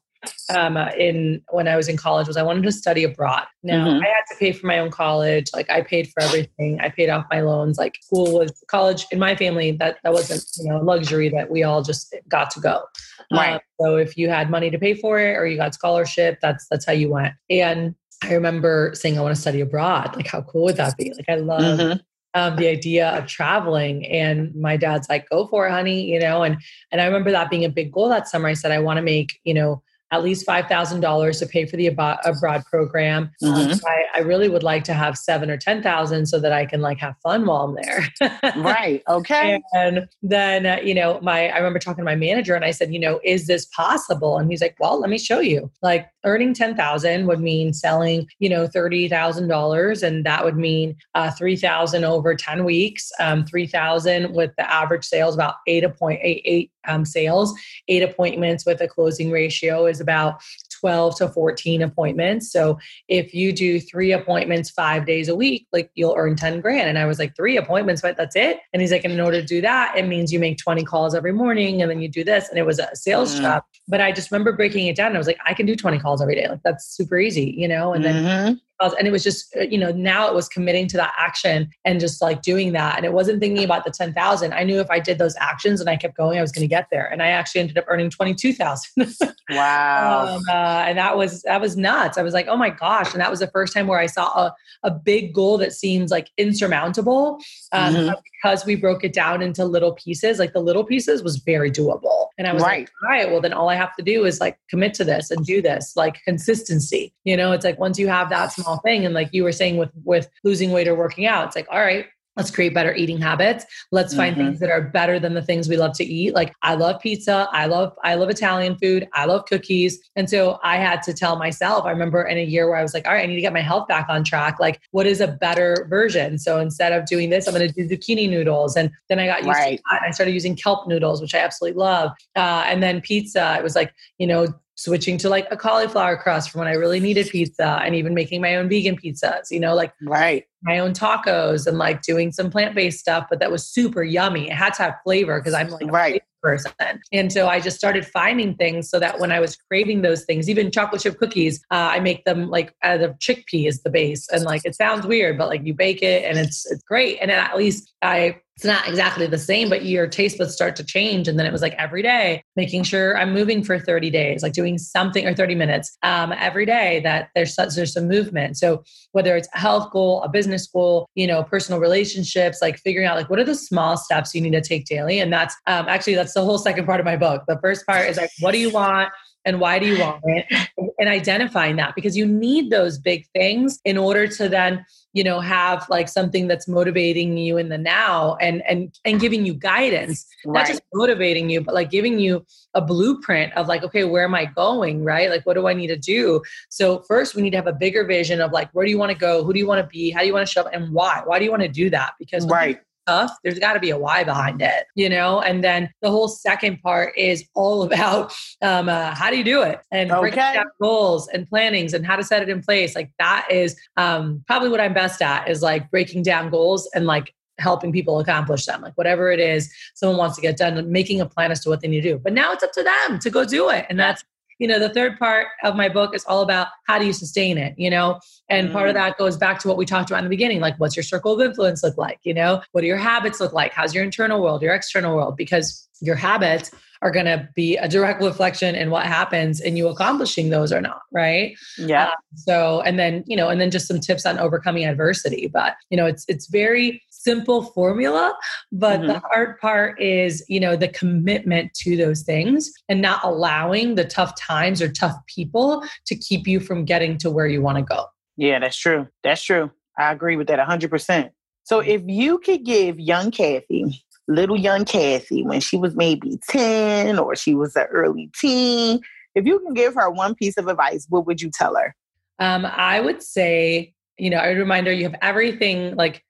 [0.56, 3.43] um, in when I was in college was I wanted to study abroad.
[3.63, 4.01] Now Mhm.
[4.03, 5.47] I had to pay for my own college.
[5.53, 6.80] Like I paid for everything.
[6.80, 7.77] I paid off my loans.
[7.77, 9.71] Like school was college in my family.
[9.73, 12.84] That that wasn't you know a luxury that we all just got to go.
[13.32, 13.56] Right.
[13.56, 16.67] Um, so if you had money to pay for it or you got scholarship, that's
[16.69, 17.34] that's how you went.
[17.49, 20.15] And I remember saying I want to study abroad.
[20.15, 21.13] Like how cool would that be?
[21.13, 21.99] Like I love Mhm.
[22.34, 26.43] um, the idea of traveling and my dad's like go for it honey you know
[26.43, 26.58] and
[26.91, 29.01] and i remember that being a big goal that summer i said i want to
[29.01, 33.82] make you know at least $5000 to pay for the abo- abroad program Um, Mhm.
[33.86, 36.82] I, I really would like to have seven or ten thousand so that i can
[36.82, 38.08] like have fun while i'm there
[38.56, 39.04] Right.
[39.08, 39.62] Okay.
[39.74, 42.93] and then, uh, you know, my I remember talking to my manager and I said,
[42.93, 44.38] you know, is this possible?
[44.38, 45.70] And he's like, well, let me show you.
[45.82, 52.04] Like earning 10,000 would mean selling, you know, $30,000 and that would mean uh, 3,000
[52.04, 57.54] over 10 weeks, um, 3,000 with the average sales about 8.88 um, sales,
[57.88, 60.42] eight appointments with a closing ratio is about
[60.80, 62.52] 12 to 14 appointments.
[62.52, 66.88] So if you do three appointments five days a week, like you'll earn 10 grand.
[66.90, 68.60] And I was like, three appointments, but that's it.
[68.74, 71.16] And he's like, and in order to do that, it means you make 20 calls
[71.16, 72.50] every morning and then you do this.
[72.50, 73.42] And it was a sales Mm.
[73.42, 73.63] job.
[73.88, 75.16] But I just remember breaking it down.
[75.16, 76.48] I was like, I can do 20 calls every day.
[76.48, 77.94] Like that's super easy, you know?
[77.94, 78.60] And then Mhm.
[78.80, 82.00] And it was just uh, you know now it was committing to that action and
[82.00, 82.98] just like doing that.
[82.98, 85.90] And it wasn't thinking about the 10,000 I knew if I did those actions and
[85.90, 87.06] I kept going I was going to get there.
[87.12, 89.16] And I actually ended up earning 22,000
[89.50, 90.36] Wow.
[90.36, 90.52] um, uh,
[90.88, 92.18] and that was that was nuts.
[92.18, 93.13] I was like oh my gosh.
[93.13, 96.12] And that was the first time where I saw a, a big goal that seems
[96.12, 97.40] like insurmountable
[97.72, 98.16] um, Mhm.
[98.42, 100.38] because we broke it down into little pieces.
[100.40, 102.28] Like the little pieces was very doable.
[102.38, 102.82] And I was Right.
[102.82, 105.32] like all right well then all I have to do is like commit to this
[105.32, 107.13] and do this like consistency.
[107.24, 109.06] You know it's like once you have that small thing.
[109.06, 111.80] And like you were saying with with losing weight or working out it's like all
[111.80, 113.65] right let's create better eating habits.
[113.91, 114.39] Let's find Mhm.
[114.39, 116.36] things that are better than the things we love to eat.
[116.36, 117.47] Like i love pizza.
[117.51, 119.08] I love i love italian food.
[119.15, 119.99] I love cookies.
[120.15, 122.93] And so i had to tell myself i remember in a year where i was
[122.93, 124.60] like all right i need to get my health back on track.
[124.60, 126.38] Like what is a better version?
[126.38, 128.75] So instead of doing this i'm going to do zucchini noodles.
[128.75, 129.77] And then i got used Right.
[129.77, 130.01] to that.
[130.03, 132.12] I started using kelp noodles which i absolutely love.
[132.36, 134.45] Uh, and then pizza it was like you know
[134.78, 138.42] switching to like a cauliflower crust for when I really needed pizza and even making
[138.42, 140.46] my own vegan pizzas, you know, like Right.
[140.62, 144.50] my own tacos and like doing some plant-based stuff, but that was super yummy.
[144.50, 146.22] It had to have flavor because I'm like Right.
[146.44, 146.72] person.
[147.12, 150.48] And so I just started finding things so that when I was craving those things,
[150.48, 154.30] even chocolate chip cookies, uh, I make them like out of chickpea as the base.
[154.30, 157.18] And like it sounds weird, but like you bake it and it's it's great.
[157.20, 160.84] And at least I it's not exactly the same, but your taste buds start to
[160.84, 161.28] change.
[161.28, 164.54] And then it was like every day, making sure I'm moving for 30 days, like
[164.54, 168.58] doing something or 30 minutes um, every day that there's such, there's some movement.
[168.58, 173.08] So whether it's a health goal, a business goal, you know, personal relationships, like figuring
[173.08, 175.20] out like what are the small steps you need to take daily.
[175.20, 177.43] And that's um, actually that's the whole second part of my book.
[177.48, 179.10] The first part is like, what do you want?
[179.45, 180.69] And why do you want it?
[181.00, 185.39] And identifying that because you need those big things in order to then you know
[185.39, 190.26] have like something that's motivating you in the now and and and giving you guidance.
[190.45, 194.36] Not just motivating you but like giving you a blueprint of like okay where am
[194.36, 195.30] i going right?
[195.30, 196.41] Like what do i need to do?
[196.69, 199.12] So first we need to have a bigger vision of like where do you want
[199.12, 199.43] to go?
[199.43, 200.12] Who do you want to be?
[200.12, 200.69] How do you want to show up?
[200.73, 201.21] And why?
[201.26, 202.13] Why do you want to do that?
[202.19, 202.80] Because Right.
[203.08, 205.39] Tough, there's got to be a why behind it, you know?
[205.41, 209.62] And then the whole second part is all about um, uh, how do you do
[209.62, 210.54] it and breaking Okay.
[210.56, 212.96] down goals and plannings and how to set it in place.
[212.96, 217.06] Like that is um, probably what I'm best at is like breaking down goals and
[217.06, 218.82] like helping people accomplish them.
[218.82, 221.82] Like whatever it is someone wants to get done, making a plan as to what
[221.82, 222.20] they need to do.
[222.20, 223.86] But now it's up to them to go do it.
[223.89, 224.24] And that's
[224.60, 227.58] you know the third part of my book is all about how do you sustain
[227.58, 228.20] it you know?
[228.50, 229.00] And part of Mm.
[229.00, 231.34] that goes back to what we talked about in the beginning like what's your circle
[231.34, 232.62] of influence look like you know?
[232.72, 233.74] What do your habits look like?
[233.74, 235.36] How's your internal world your external world?
[235.38, 236.72] Because your habits
[237.04, 240.82] are going to be a direct reflection in what happens in you accomplishing those or
[240.82, 241.56] not right?
[241.78, 242.12] Yeah.
[242.36, 245.98] so and then you know and then just some tips on overcoming adversity but you
[245.98, 248.34] know it's it's very simple formula
[248.72, 253.96] but the hard part is you know the commitment to those things and not allowing
[253.96, 257.78] the tough times or tough people to keep you from getting to where you want
[257.78, 258.06] to go
[258.38, 259.08] Yeah, that's true.
[259.24, 259.72] That's true.
[259.98, 261.32] I agree with that 100%.
[261.63, 267.20] So if you could give young Kathy, little young Kathy, when she was maybe 10
[267.20, 269.00] or she was an early teen,
[269.36, 271.96] if you can give her one piece of advice, what would you tell her?
[272.40, 276.24] Um, I would say, you know, I would remind her you have everything like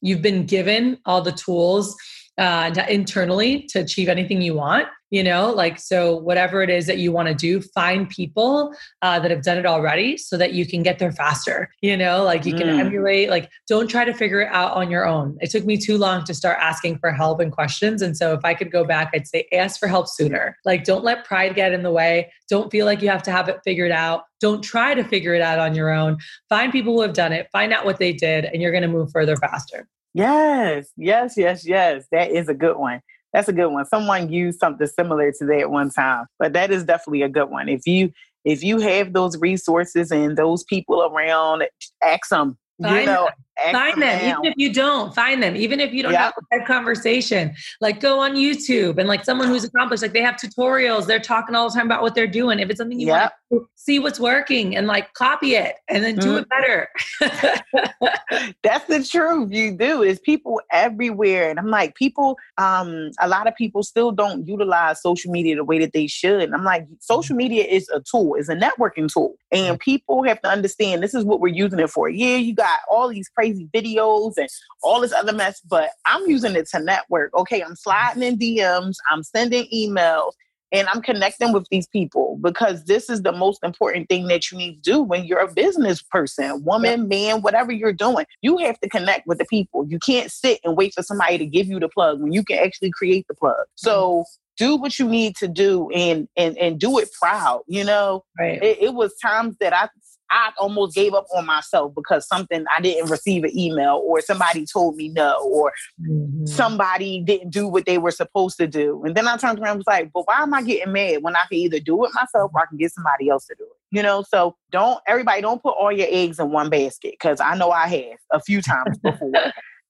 [0.00, 1.96] you've been given all the tools
[2.38, 6.98] uh, internally to achieve anything you want you know like so whatever it is that
[6.98, 10.66] you want to do find people uh, that have done it already so that you
[10.66, 12.78] can get there faster you know like you can mm.
[12.78, 15.36] emulate like don't try to figure it out on your own.
[15.40, 18.44] It took me too long to start asking for help and questions and so if
[18.44, 20.56] i could go back i'd say ask for help sooner.
[20.64, 22.32] Like don't let pride get in the way.
[22.48, 24.24] Don't feel like you have to have it figured out.
[24.40, 26.18] Don't try to figure it out on your own.
[26.48, 28.88] Find people who have done it find out what they did and you're going to
[28.88, 29.88] move further faster.
[30.14, 32.06] Yes yes yes yes.
[32.12, 33.84] That is a good one that's a good one.
[33.86, 37.68] Someone used something similar to that one time, but that is definitely a good one.
[37.68, 38.12] If you
[38.44, 41.64] if you have those resources and those people around,
[42.02, 42.56] ask them.
[42.80, 43.28] You know,
[43.72, 46.34] Find them, even if you don't find them, even if you don't yep.
[46.50, 47.54] have a conversation.
[47.80, 51.06] Like go on YouTube and like someone who's accomplished, like they have tutorials.
[51.06, 52.60] They're talking all the time about what they're doing.
[52.60, 53.32] If it's something you yep.
[53.50, 56.42] want to see what's working and like copy it and then do mm.
[56.42, 56.88] it better.
[58.62, 59.50] That's the truth.
[59.50, 60.02] You do.
[60.02, 62.36] Is people everywhere, and I'm like, people.
[62.58, 66.42] Um, a lot of people still don't utilize social media the way that they should.
[66.42, 70.40] And I'm like, social media is a tool, is a networking tool, and people have
[70.42, 72.08] to understand this is what we're using it for.
[72.08, 74.48] Yeah, you got all these crazy crazy videos and
[74.82, 77.34] all this other mess, but I'm using it to network.
[77.34, 80.32] Okay, I'm sliding in DMs, I'm sending emails,
[80.70, 84.58] and I'm connecting with these people because this is the most important thing that you
[84.58, 88.26] need to do when you're a business person, woman, man, whatever you're doing.
[88.42, 89.86] You have to connect with the people.
[89.88, 92.58] You can't sit and wait for somebody to give you the plug when you can
[92.58, 93.64] actually create the plug.
[93.76, 94.24] So
[94.58, 98.60] do what you need to do and and and do it proud you know right.
[98.60, 99.88] it, it was times that i
[100.30, 104.66] I almost gave up on myself because something I didn't receive an email or somebody
[104.66, 106.46] told me no or mm-hmm.
[106.46, 109.02] somebody didn't do what they were supposed to do.
[109.04, 111.36] And then I turned around and was like, but why am I getting mad when
[111.36, 113.96] I can either do it myself or I can get somebody else to do it?
[113.96, 117.56] You know, so don't everybody don't put all your eggs in one basket because I
[117.56, 119.32] know I have a few times before.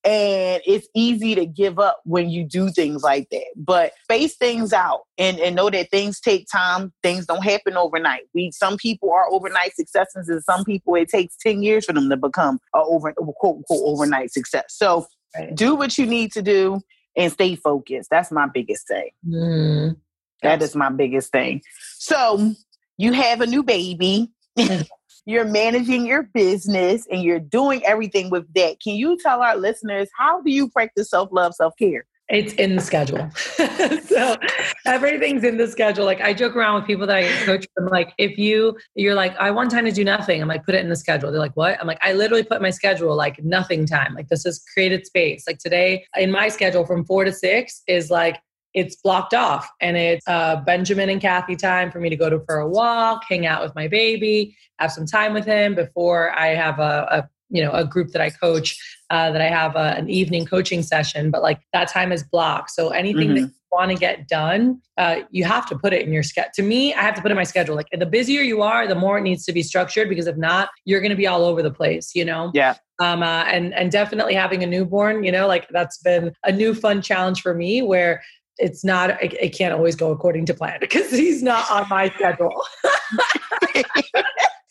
[0.05, 3.47] And it's easy to give up when you do things like that.
[3.57, 6.93] But space things out and, and know that things take time.
[7.03, 8.23] Things don't happen overnight.
[8.33, 12.09] We some people are overnight successes and some people it takes 10 years for them
[12.11, 14.67] to become a over quote unquote overnight success.
[14.69, 15.07] So
[15.37, 15.55] right.
[15.55, 16.81] do what you need to do
[17.17, 18.09] and stay focused.
[18.11, 19.11] That's my biggest thing.
[19.27, 19.97] Mm.
[20.43, 21.63] that is my biggest thing.
[21.99, 22.55] So
[22.97, 24.31] you have a new baby
[25.29, 28.81] you're managing your business and you're doing everything with that.
[28.81, 32.07] Can you tell our listeners how do you practice self love, self care?
[32.31, 33.31] It's in the schedule.
[34.07, 34.37] so
[34.87, 36.07] everything's in the schedule.
[36.07, 37.67] Like I joke around with people that I coach.
[37.77, 40.41] I'm like, if you you're like, I want time to do nothing.
[40.41, 41.31] I'm like, put it in the schedule.
[41.31, 41.79] They're like, what?
[41.79, 44.15] I'm like, I literally put my schedule like nothing time.
[44.15, 45.45] Like this is created space.
[45.47, 48.39] Like today in my schedule from four to six is like
[48.75, 52.41] it's blocked off and it's uh, Benjamin and Cathy time for me to go to
[52.47, 56.49] for a walk, hang out with my baby, have some time with him before I
[56.49, 58.79] have a, a you know a group that I coach
[59.11, 61.31] uh, that I have a, an evening coaching session.
[61.31, 63.35] But like that time is blocked, so anything mm-hmm.
[63.35, 66.51] that you want to get done, uh, you have to put it in your schedule.
[66.55, 67.75] To me, I have to put in my schedule.
[67.75, 70.71] Like the busier you are, the more it needs to be structured because if not,
[70.85, 72.15] you're going to be all over the place.
[72.15, 72.51] You know.
[72.55, 72.75] Yeah.
[73.01, 76.75] Um, uh, and and definitely having a newborn, you know, like that's been a new
[76.75, 78.23] fun challenge for me where
[78.59, 82.63] it's not it, can't always go according to plan because he's not on my schedule.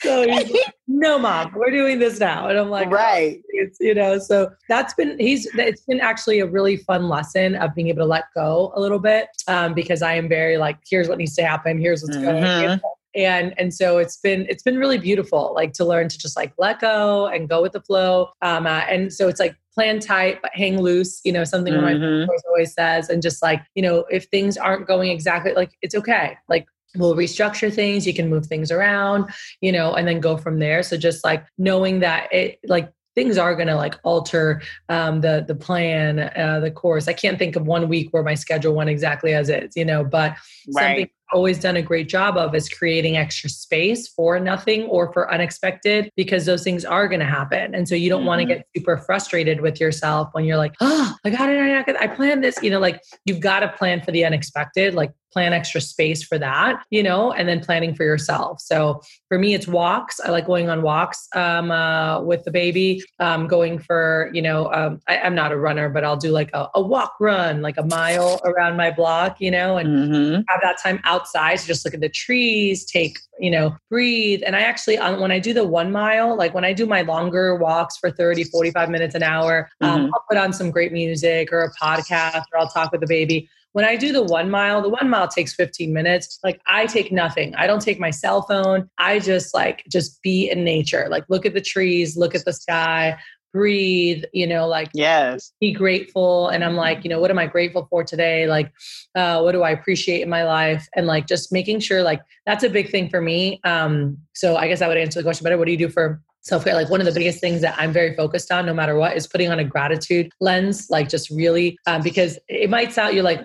[0.03, 2.47] So he's like, no mom we're doing this now.
[2.47, 3.39] And i'm like right.
[3.39, 7.55] oh, it's you know so that's been he's it's been actually a really fun lesson
[7.55, 10.77] of being able to let go a little bit um, because i am very like
[10.87, 11.79] here's what needs to happen.
[11.79, 12.67] Here's what's mm-hmm.
[12.67, 12.79] going
[13.15, 16.53] and and so it's been it's been really beautiful like to learn to just like
[16.57, 20.41] let go and go with the flow um uh, and so it's like plan tight
[20.41, 22.25] but hang loose you know something mm-hmm.
[22.25, 25.93] my always says and just like you know if things aren't going exactly like it's
[25.93, 29.29] okay like we'll restructure things you can move things around
[29.61, 33.37] you know and then go from there so just like knowing that it like things
[33.37, 37.55] are going to like alter um, the the plan uh, the course i can't think
[37.55, 40.35] of one week where my schedule went exactly as is you know but
[40.73, 40.83] right.
[40.87, 45.31] something always done a great job of is creating extra space for nothing or for
[45.31, 47.75] unexpected because those things are going to happen.
[47.75, 48.27] And so you don't mm-hmm.
[48.27, 51.95] want to get super frustrated with yourself when you're like, oh, I got it.
[51.99, 52.61] I planned this.
[52.61, 56.37] You know, like you've got to plan for the unexpected, like plan extra space for
[56.39, 58.59] that, you know, and then planning for yourself.
[58.59, 60.19] So for me, it's walks.
[60.19, 64.71] I like going on walks um, uh, with the baby, um, going for, you know,
[64.73, 67.77] um, I, am not a runner, but I'll do like a, a, walk run, like
[67.77, 70.41] a mile around my block, you know, and mm-hmm.
[70.47, 74.41] have that time out outside to just look at the trees, take, you know, breathe.
[74.45, 77.55] And I actually, when I do the one mile, like when I do my longer
[77.55, 80.13] walks for 30, 45 minutes an hour, um, mm-hmm.
[80.13, 83.49] I'll put on some great music or a podcast or I'll talk with the baby.
[83.73, 86.39] When I do the one mile, the one mile takes 15 minutes.
[86.43, 87.53] Like I take nothing.
[87.55, 88.89] I don't take my cell phone.
[88.97, 91.07] I just like just be in nature.
[91.09, 93.17] Like look at the trees, look at the sky,
[93.53, 96.49] breathe, you know, like yes, be grateful.
[96.49, 98.47] And I'm like, you know, what am I grateful for today?
[98.47, 98.71] Like,
[99.15, 100.87] uh, what do I appreciate in my life?
[100.95, 103.59] And like just making sure like that's a big thing for me.
[103.63, 105.57] Um, so I guess I would answer the question better.
[105.57, 106.73] What do you do for self care.
[106.73, 109.27] Like one of the biggest things that I'm very focused on, no matter what, is
[109.27, 110.89] putting on a gratitude lens.
[110.89, 113.41] Like just really, um, because it might sound you're like,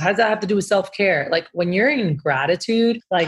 [0.00, 1.28] how does that have to do with self care?
[1.30, 3.26] Like when you're in gratitude, like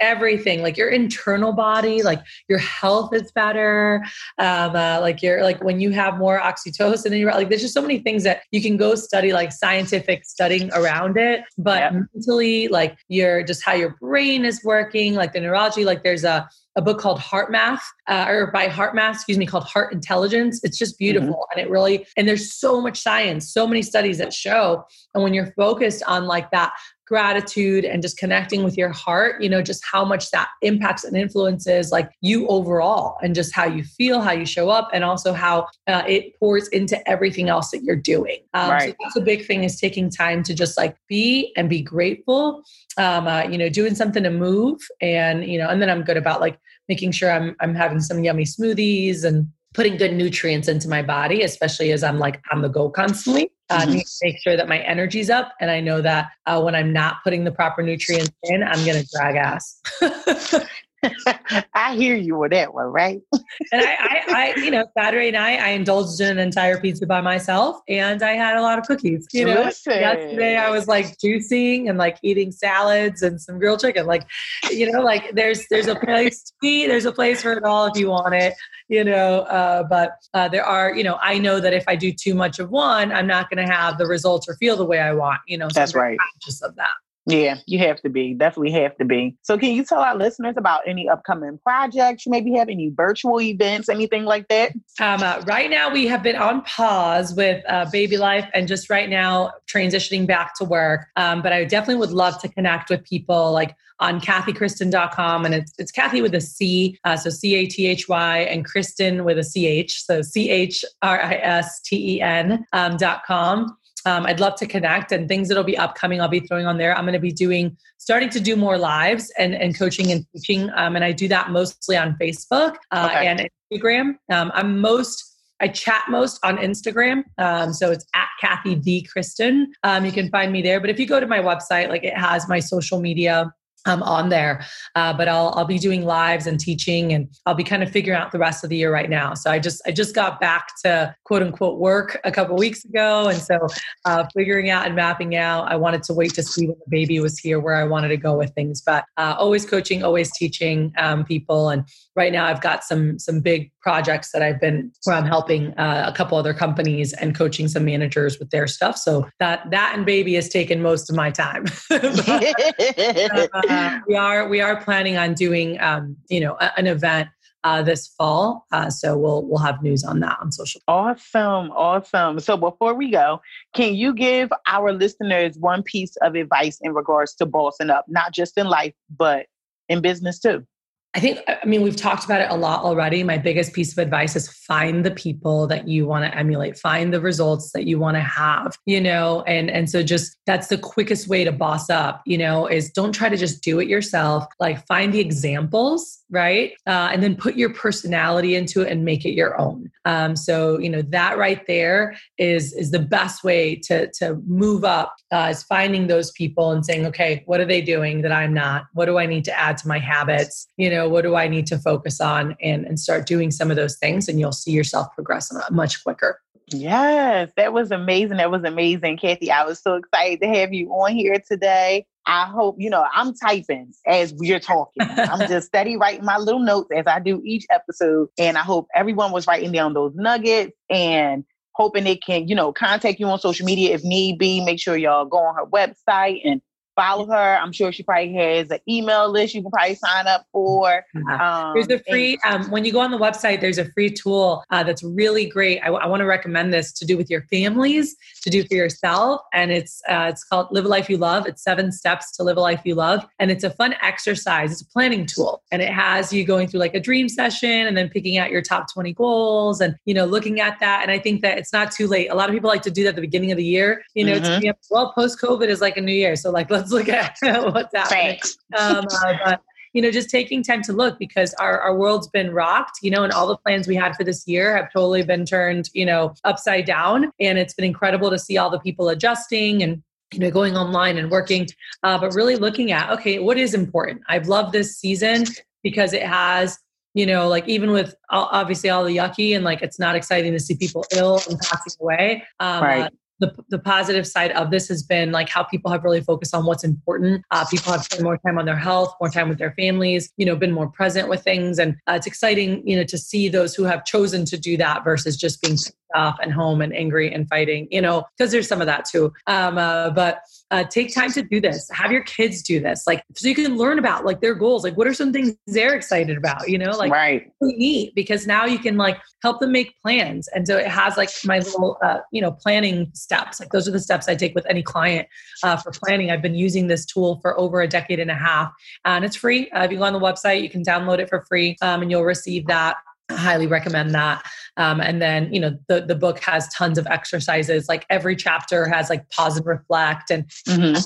[0.00, 4.04] everything, like your internal body, like your health is better.
[4.38, 7.74] Um, uh, like you're like when you have more oxytocin in your like, there's just
[7.74, 11.44] so many things that you can go study, like scientific studying around it.
[11.58, 11.92] But yep.
[12.14, 15.84] mentally, like you're just how your brain is working, like the neurology.
[15.84, 17.80] Like there's a a book called HeartMath,
[18.10, 20.60] uh, or by HeartMath, excuse me, called Heart Intelligence.
[20.64, 21.28] It's just beautiful.
[21.34, 21.58] Mm-hmm.
[21.58, 24.84] And it really, and there's so much science, so many studies that show.
[25.14, 26.72] And when you're focused on like that
[27.06, 31.16] gratitude and just connecting with your heart, you know, just how much that impacts and
[31.16, 35.32] influences like you overall and just how you feel, how you show up, and also
[35.32, 38.38] how uh, it pours into everything else that you're doing.
[38.54, 38.90] Um, right.
[38.90, 42.62] So that's a big thing is taking time to just like be and be grateful.
[42.96, 46.16] Um, uh, you know, doing something to move, and you know, and then I'm good
[46.16, 46.58] about like
[46.90, 51.42] making sure I'm I'm having some yummy smoothies and putting good nutrients into my body,
[51.42, 53.52] especially as I'm like on the go constantly.
[53.70, 54.00] Uh, mm-hmm.
[54.22, 57.44] make sure that my energy's up, and I know that uh, when I'm not putting
[57.44, 59.80] the proper nutrients in, I'm going to drag ass.
[61.74, 63.20] I hear you with that one, right?
[63.72, 67.20] and I, I, I, you know, Saturday night I indulged in an entire pizza by
[67.20, 69.26] myself, and I had a lot of cookies.
[69.32, 69.92] You know, Listen.
[69.92, 74.06] yesterday I was like juicing and like eating salads and some grilled chicken.
[74.06, 74.26] Like,
[74.70, 77.86] you know, like there's there's a place to eat, there's a place for it all
[77.86, 78.54] if you want it.
[78.88, 82.12] You know, uh, but uh, there are, you know, I know that if I do
[82.12, 84.98] too much of one, I'm not going to have the results or feel the way
[84.98, 85.40] I want.
[85.46, 86.18] You know, so that's right.
[86.34, 86.90] Conscious of that.
[87.26, 88.34] Yeah, you have to be.
[88.34, 89.36] Definitely have to be.
[89.42, 93.40] So, can you tell our listeners about any upcoming projects you maybe have, any virtual
[93.40, 94.72] events, anything like that?
[95.00, 98.88] Um, uh, right now, we have been on pause with uh, baby life and just
[98.88, 101.08] right now transitioning back to work.
[101.16, 105.44] Um, but I definitely would love to connect with people like on cathykristen.com.
[105.44, 108.64] And it's, it's Cathy with a C, uh, so C A T H Y, and
[108.64, 112.96] Kristen with a C H, so C H R I S T E N um,
[112.96, 113.76] dot com
[114.06, 116.20] um, I'd love to connect and things that'll be upcoming.
[116.20, 116.96] I'll be throwing on there.
[116.96, 120.70] I'm going to be doing, starting to do more lives and, and coaching and teaching.
[120.74, 123.26] Um, and I do that mostly on Facebook uh, okay.
[123.26, 124.14] and Instagram.
[124.30, 127.24] Um, I'm most, I chat most on Instagram.
[127.38, 129.02] Um, so it's at Cathy D.
[129.02, 129.72] Kristen.
[129.84, 130.80] Um, you can find me there.
[130.80, 133.52] But if you go to my website, like it has my social media
[133.86, 134.64] um, on there.
[134.94, 138.20] Uh, but I'll I'll be doing lives and teaching, and I'll be kind of figuring
[138.20, 139.34] out the rest of the year right now.
[139.34, 143.28] So I just I just got back to quote unquote work a couple weeks ago,
[143.28, 143.66] and so
[144.04, 145.70] uh, figuring out and mapping out.
[145.70, 148.16] I wanted to wait to see when the baby was here where I wanted to
[148.16, 151.84] go with things, but uh, always coaching, always teaching um, people, and
[152.16, 156.04] right now I've got some some big projects that I've been where I'm helping uh,
[156.08, 158.96] a couple other companies and coaching some managers with their stuff.
[158.96, 161.66] So that that and baby has taken most of my time.
[161.90, 167.28] uh, we are we are planning on doing um, you know a, an event
[167.62, 168.66] uh, this fall.
[168.72, 170.80] Uh, so we'll we'll have news on that on social.
[170.88, 172.40] Awesome, awesome.
[172.40, 173.40] So before we go,
[173.74, 178.32] can you give our listeners one piece of advice in regards to bossing up, not
[178.32, 179.46] just in life but
[179.88, 180.66] in business too?
[181.12, 183.24] I think, I mean, we've talked about it a lot already.
[183.24, 187.12] My biggest piece of advice is find the people that you want to emulate, find
[187.12, 190.78] the results that you want to have, you know, and, and so just that's the
[190.78, 194.44] quickest way to boss up, you know, is don't try to just do it yourself.
[194.60, 196.72] Like find the examples right?
[196.86, 199.90] Uh, and then put your personality into it and make it your own.
[200.04, 204.84] Um, so you know that right there is is the best way to to move
[204.84, 205.14] up.
[205.30, 208.84] Uh, is finding those people and saying, okay, what are they doing that I'm not?
[208.94, 210.66] What do I need to add to my habits?
[210.76, 213.76] You know, what do I need to focus on and and start doing some of
[213.76, 216.40] those things, and you'll see yourself progress much quicker.
[216.72, 218.36] Yes, that was amazing.
[218.36, 219.50] That was amazing, Cathy.
[219.50, 222.06] I was so excited to have you on here today.
[222.26, 225.02] I hope, you know, I'm typing as we're talking.
[225.02, 228.28] I'm just steady writing my little notes as I do each episode.
[228.38, 232.72] And I hope everyone was writing down those nuggets and hoping they can, you know,
[232.72, 234.64] contact you on social media if need be.
[234.64, 236.60] Make sure y'all go on her website and
[236.94, 237.58] follow her.
[237.58, 241.04] I'm sure she probably has an email list you can probably sign up for.
[241.30, 244.10] Um, there's a free, and- um, when you go on the website, there's a free
[244.10, 245.80] tool uh, that's really great.
[245.80, 249.40] I, I want to recommend this to do with your families, to do for yourself.
[249.52, 251.46] And it's, uh, it's called Live a Life You Love.
[251.46, 253.24] It's seven steps to live a life you love.
[253.38, 254.72] And it's a fun exercise.
[254.72, 255.62] It's a planning tool.
[255.70, 258.62] And it has you going through like a dream session and then picking out your
[258.62, 261.02] top 20 goals and, you know, looking at that.
[261.02, 262.28] And I think that it's not too late.
[262.28, 264.02] A lot of people like to do that at the beginning of the year.
[264.14, 264.70] You know, mm-hmm.
[264.90, 266.36] well, post COVID is like a new year.
[266.36, 267.36] So like, let's look at
[267.74, 268.40] what's happening.
[268.78, 269.62] Um, uh, but
[269.92, 273.24] you know, just taking time to look because our, our world's been rocked, you know,
[273.24, 276.32] and all the plans we had for this year have totally been turned, you know,
[276.44, 277.32] upside down.
[277.40, 280.02] And it's been incredible to see all the people adjusting and
[280.32, 281.66] you know going online and working
[282.04, 285.44] uh, but really looking at okay what is important i've loved this season
[285.82, 286.78] because it has
[287.14, 290.60] you know like even with obviously all the yucky and like it's not exciting to
[290.60, 293.02] see people ill and passing away um, right.
[293.02, 293.10] uh,
[293.40, 296.66] the, the positive side of this has been like how people have really focused on
[296.66, 297.42] what's important.
[297.50, 300.46] Uh, people have spent more time on their health, more time with their families, you
[300.46, 301.78] know, been more present with things.
[301.78, 305.04] And uh, it's exciting, you know, to see those who have chosen to do that
[305.04, 305.78] versus just being
[306.14, 309.32] off and home and angry and fighting, you know, because there's some of that too.
[309.46, 310.40] Um, uh, but
[310.70, 311.88] uh, take time to do this.
[311.92, 314.84] Have your kids do this, like so you can learn about like their goals.
[314.84, 316.68] Like, what are some things they're excited about?
[316.68, 317.50] You know, like right.
[317.60, 320.48] really neat because now you can like help them make plans.
[320.48, 323.58] And so it has like my little, uh, you know, planning steps.
[323.58, 325.26] Like those are the steps I take with any client
[325.64, 326.30] uh, for planning.
[326.30, 328.70] I've been using this tool for over a decade and a half,
[329.04, 329.68] and it's free.
[329.70, 332.10] Uh, if you go on the website, you can download it for free, um, and
[332.10, 332.96] you'll receive that
[333.30, 334.44] I highly recommend that.
[334.76, 337.88] Um, and then, you know, the, the book has tons of exercises.
[337.88, 340.30] Like every chapter has like pause and reflect.
[340.30, 340.98] And mm-hmm.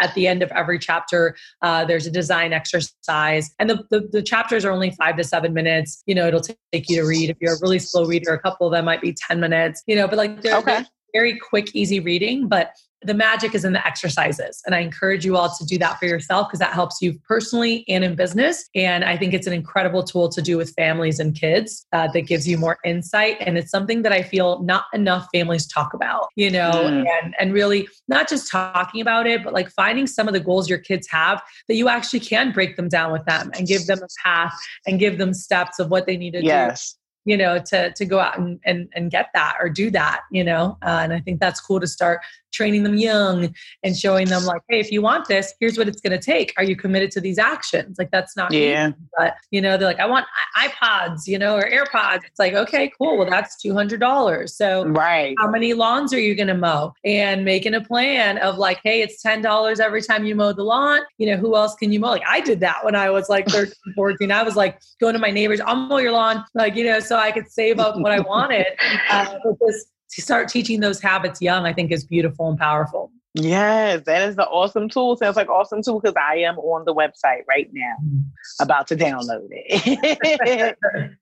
[0.00, 3.50] at the end of every chapter, uh, there's a design exercise.
[3.58, 6.02] And the, the, the, chapters are only five to seven minutes.
[6.06, 7.30] You know, it'll take you to read.
[7.30, 9.96] If you're a really slow reader, a couple of them might be 10 minutes, you
[9.96, 10.76] know, but like they're, okay.
[10.76, 12.48] they're very quick, easy reading.
[12.48, 14.62] But the magic is in the exercises.
[14.66, 17.84] And I encourage you all to do that for yourself because that helps you personally
[17.88, 18.68] and in business.
[18.74, 22.22] And I think it's an incredible tool to do with families and kids uh, that
[22.22, 23.38] gives you more insight.
[23.40, 27.06] And it's something that I feel not enough families talk about, you know, mm.
[27.22, 30.68] and, and really not just talking about it, but like finding some of the goals
[30.68, 33.98] your kids have that you actually can break them down with them and give them
[34.02, 34.54] a path
[34.86, 36.92] and give them steps of what they need to yes.
[36.92, 40.22] do you know to to go out and and, and get that or do that
[40.30, 42.20] you know uh, and i think that's cool to start
[42.52, 46.00] training them young and showing them like hey if you want this here's what it's
[46.00, 46.52] going to take.
[46.56, 47.98] Are you committed to these actions?
[47.98, 48.88] Like that's not yeah.
[48.88, 48.96] easy.
[49.16, 50.26] but you know they're like i want
[50.58, 52.20] ipods you know or airpods.
[52.26, 55.34] It's like okay cool well that's $200 so right.
[55.38, 56.92] how many lawns are you going to mow?
[57.04, 61.00] And making a plan of like hey it's $10 every time you mow the lawn
[61.18, 62.10] you know who else can you mow?
[62.10, 65.18] Like i did that when i was like 13 14 i was like going to
[65.18, 68.12] my neighbors i'll mow your lawn like you know so i could save up what
[68.12, 68.66] i wanted
[69.10, 73.12] uh, this to start teaching those habits young, I think is beautiful and powerful.
[73.34, 75.16] Yes, that is the awesome tool.
[75.16, 78.62] Sounds like awesome tool because I am on the website right now, mm-hmm.
[78.62, 80.76] about to download it.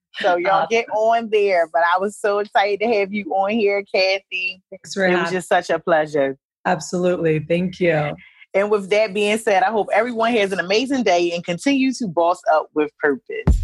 [0.21, 1.69] so y'all get on there.
[1.71, 4.63] But I was so excited to have you on here, Cathy.
[4.71, 6.39] Thanks for it was just such a pleasure.
[6.65, 8.15] Absolutely, thank you.
[8.55, 12.07] And with that being said, I hope everyone has an amazing day and continue to
[12.09, 13.55] boss up with purpose.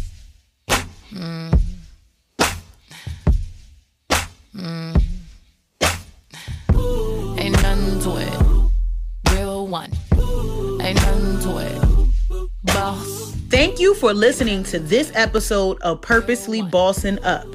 [1.11, 1.59] Mm.
[4.55, 5.04] Mm.
[8.05, 9.33] To it.
[9.33, 9.91] Real one.
[10.79, 12.49] Ain't nothing to it.
[12.65, 13.31] Boss.
[13.49, 17.47] Thank you for listening to this episode of Purposely Bossing Up.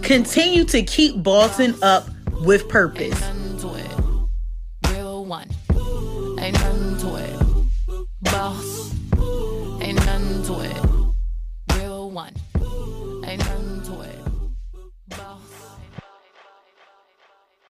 [0.00, 2.08] Continue to keep bossing up
[2.40, 3.20] with purpose.
[4.88, 5.50] Real one.
[6.40, 8.06] Ain't nothing to it.
[8.22, 8.61] Boss.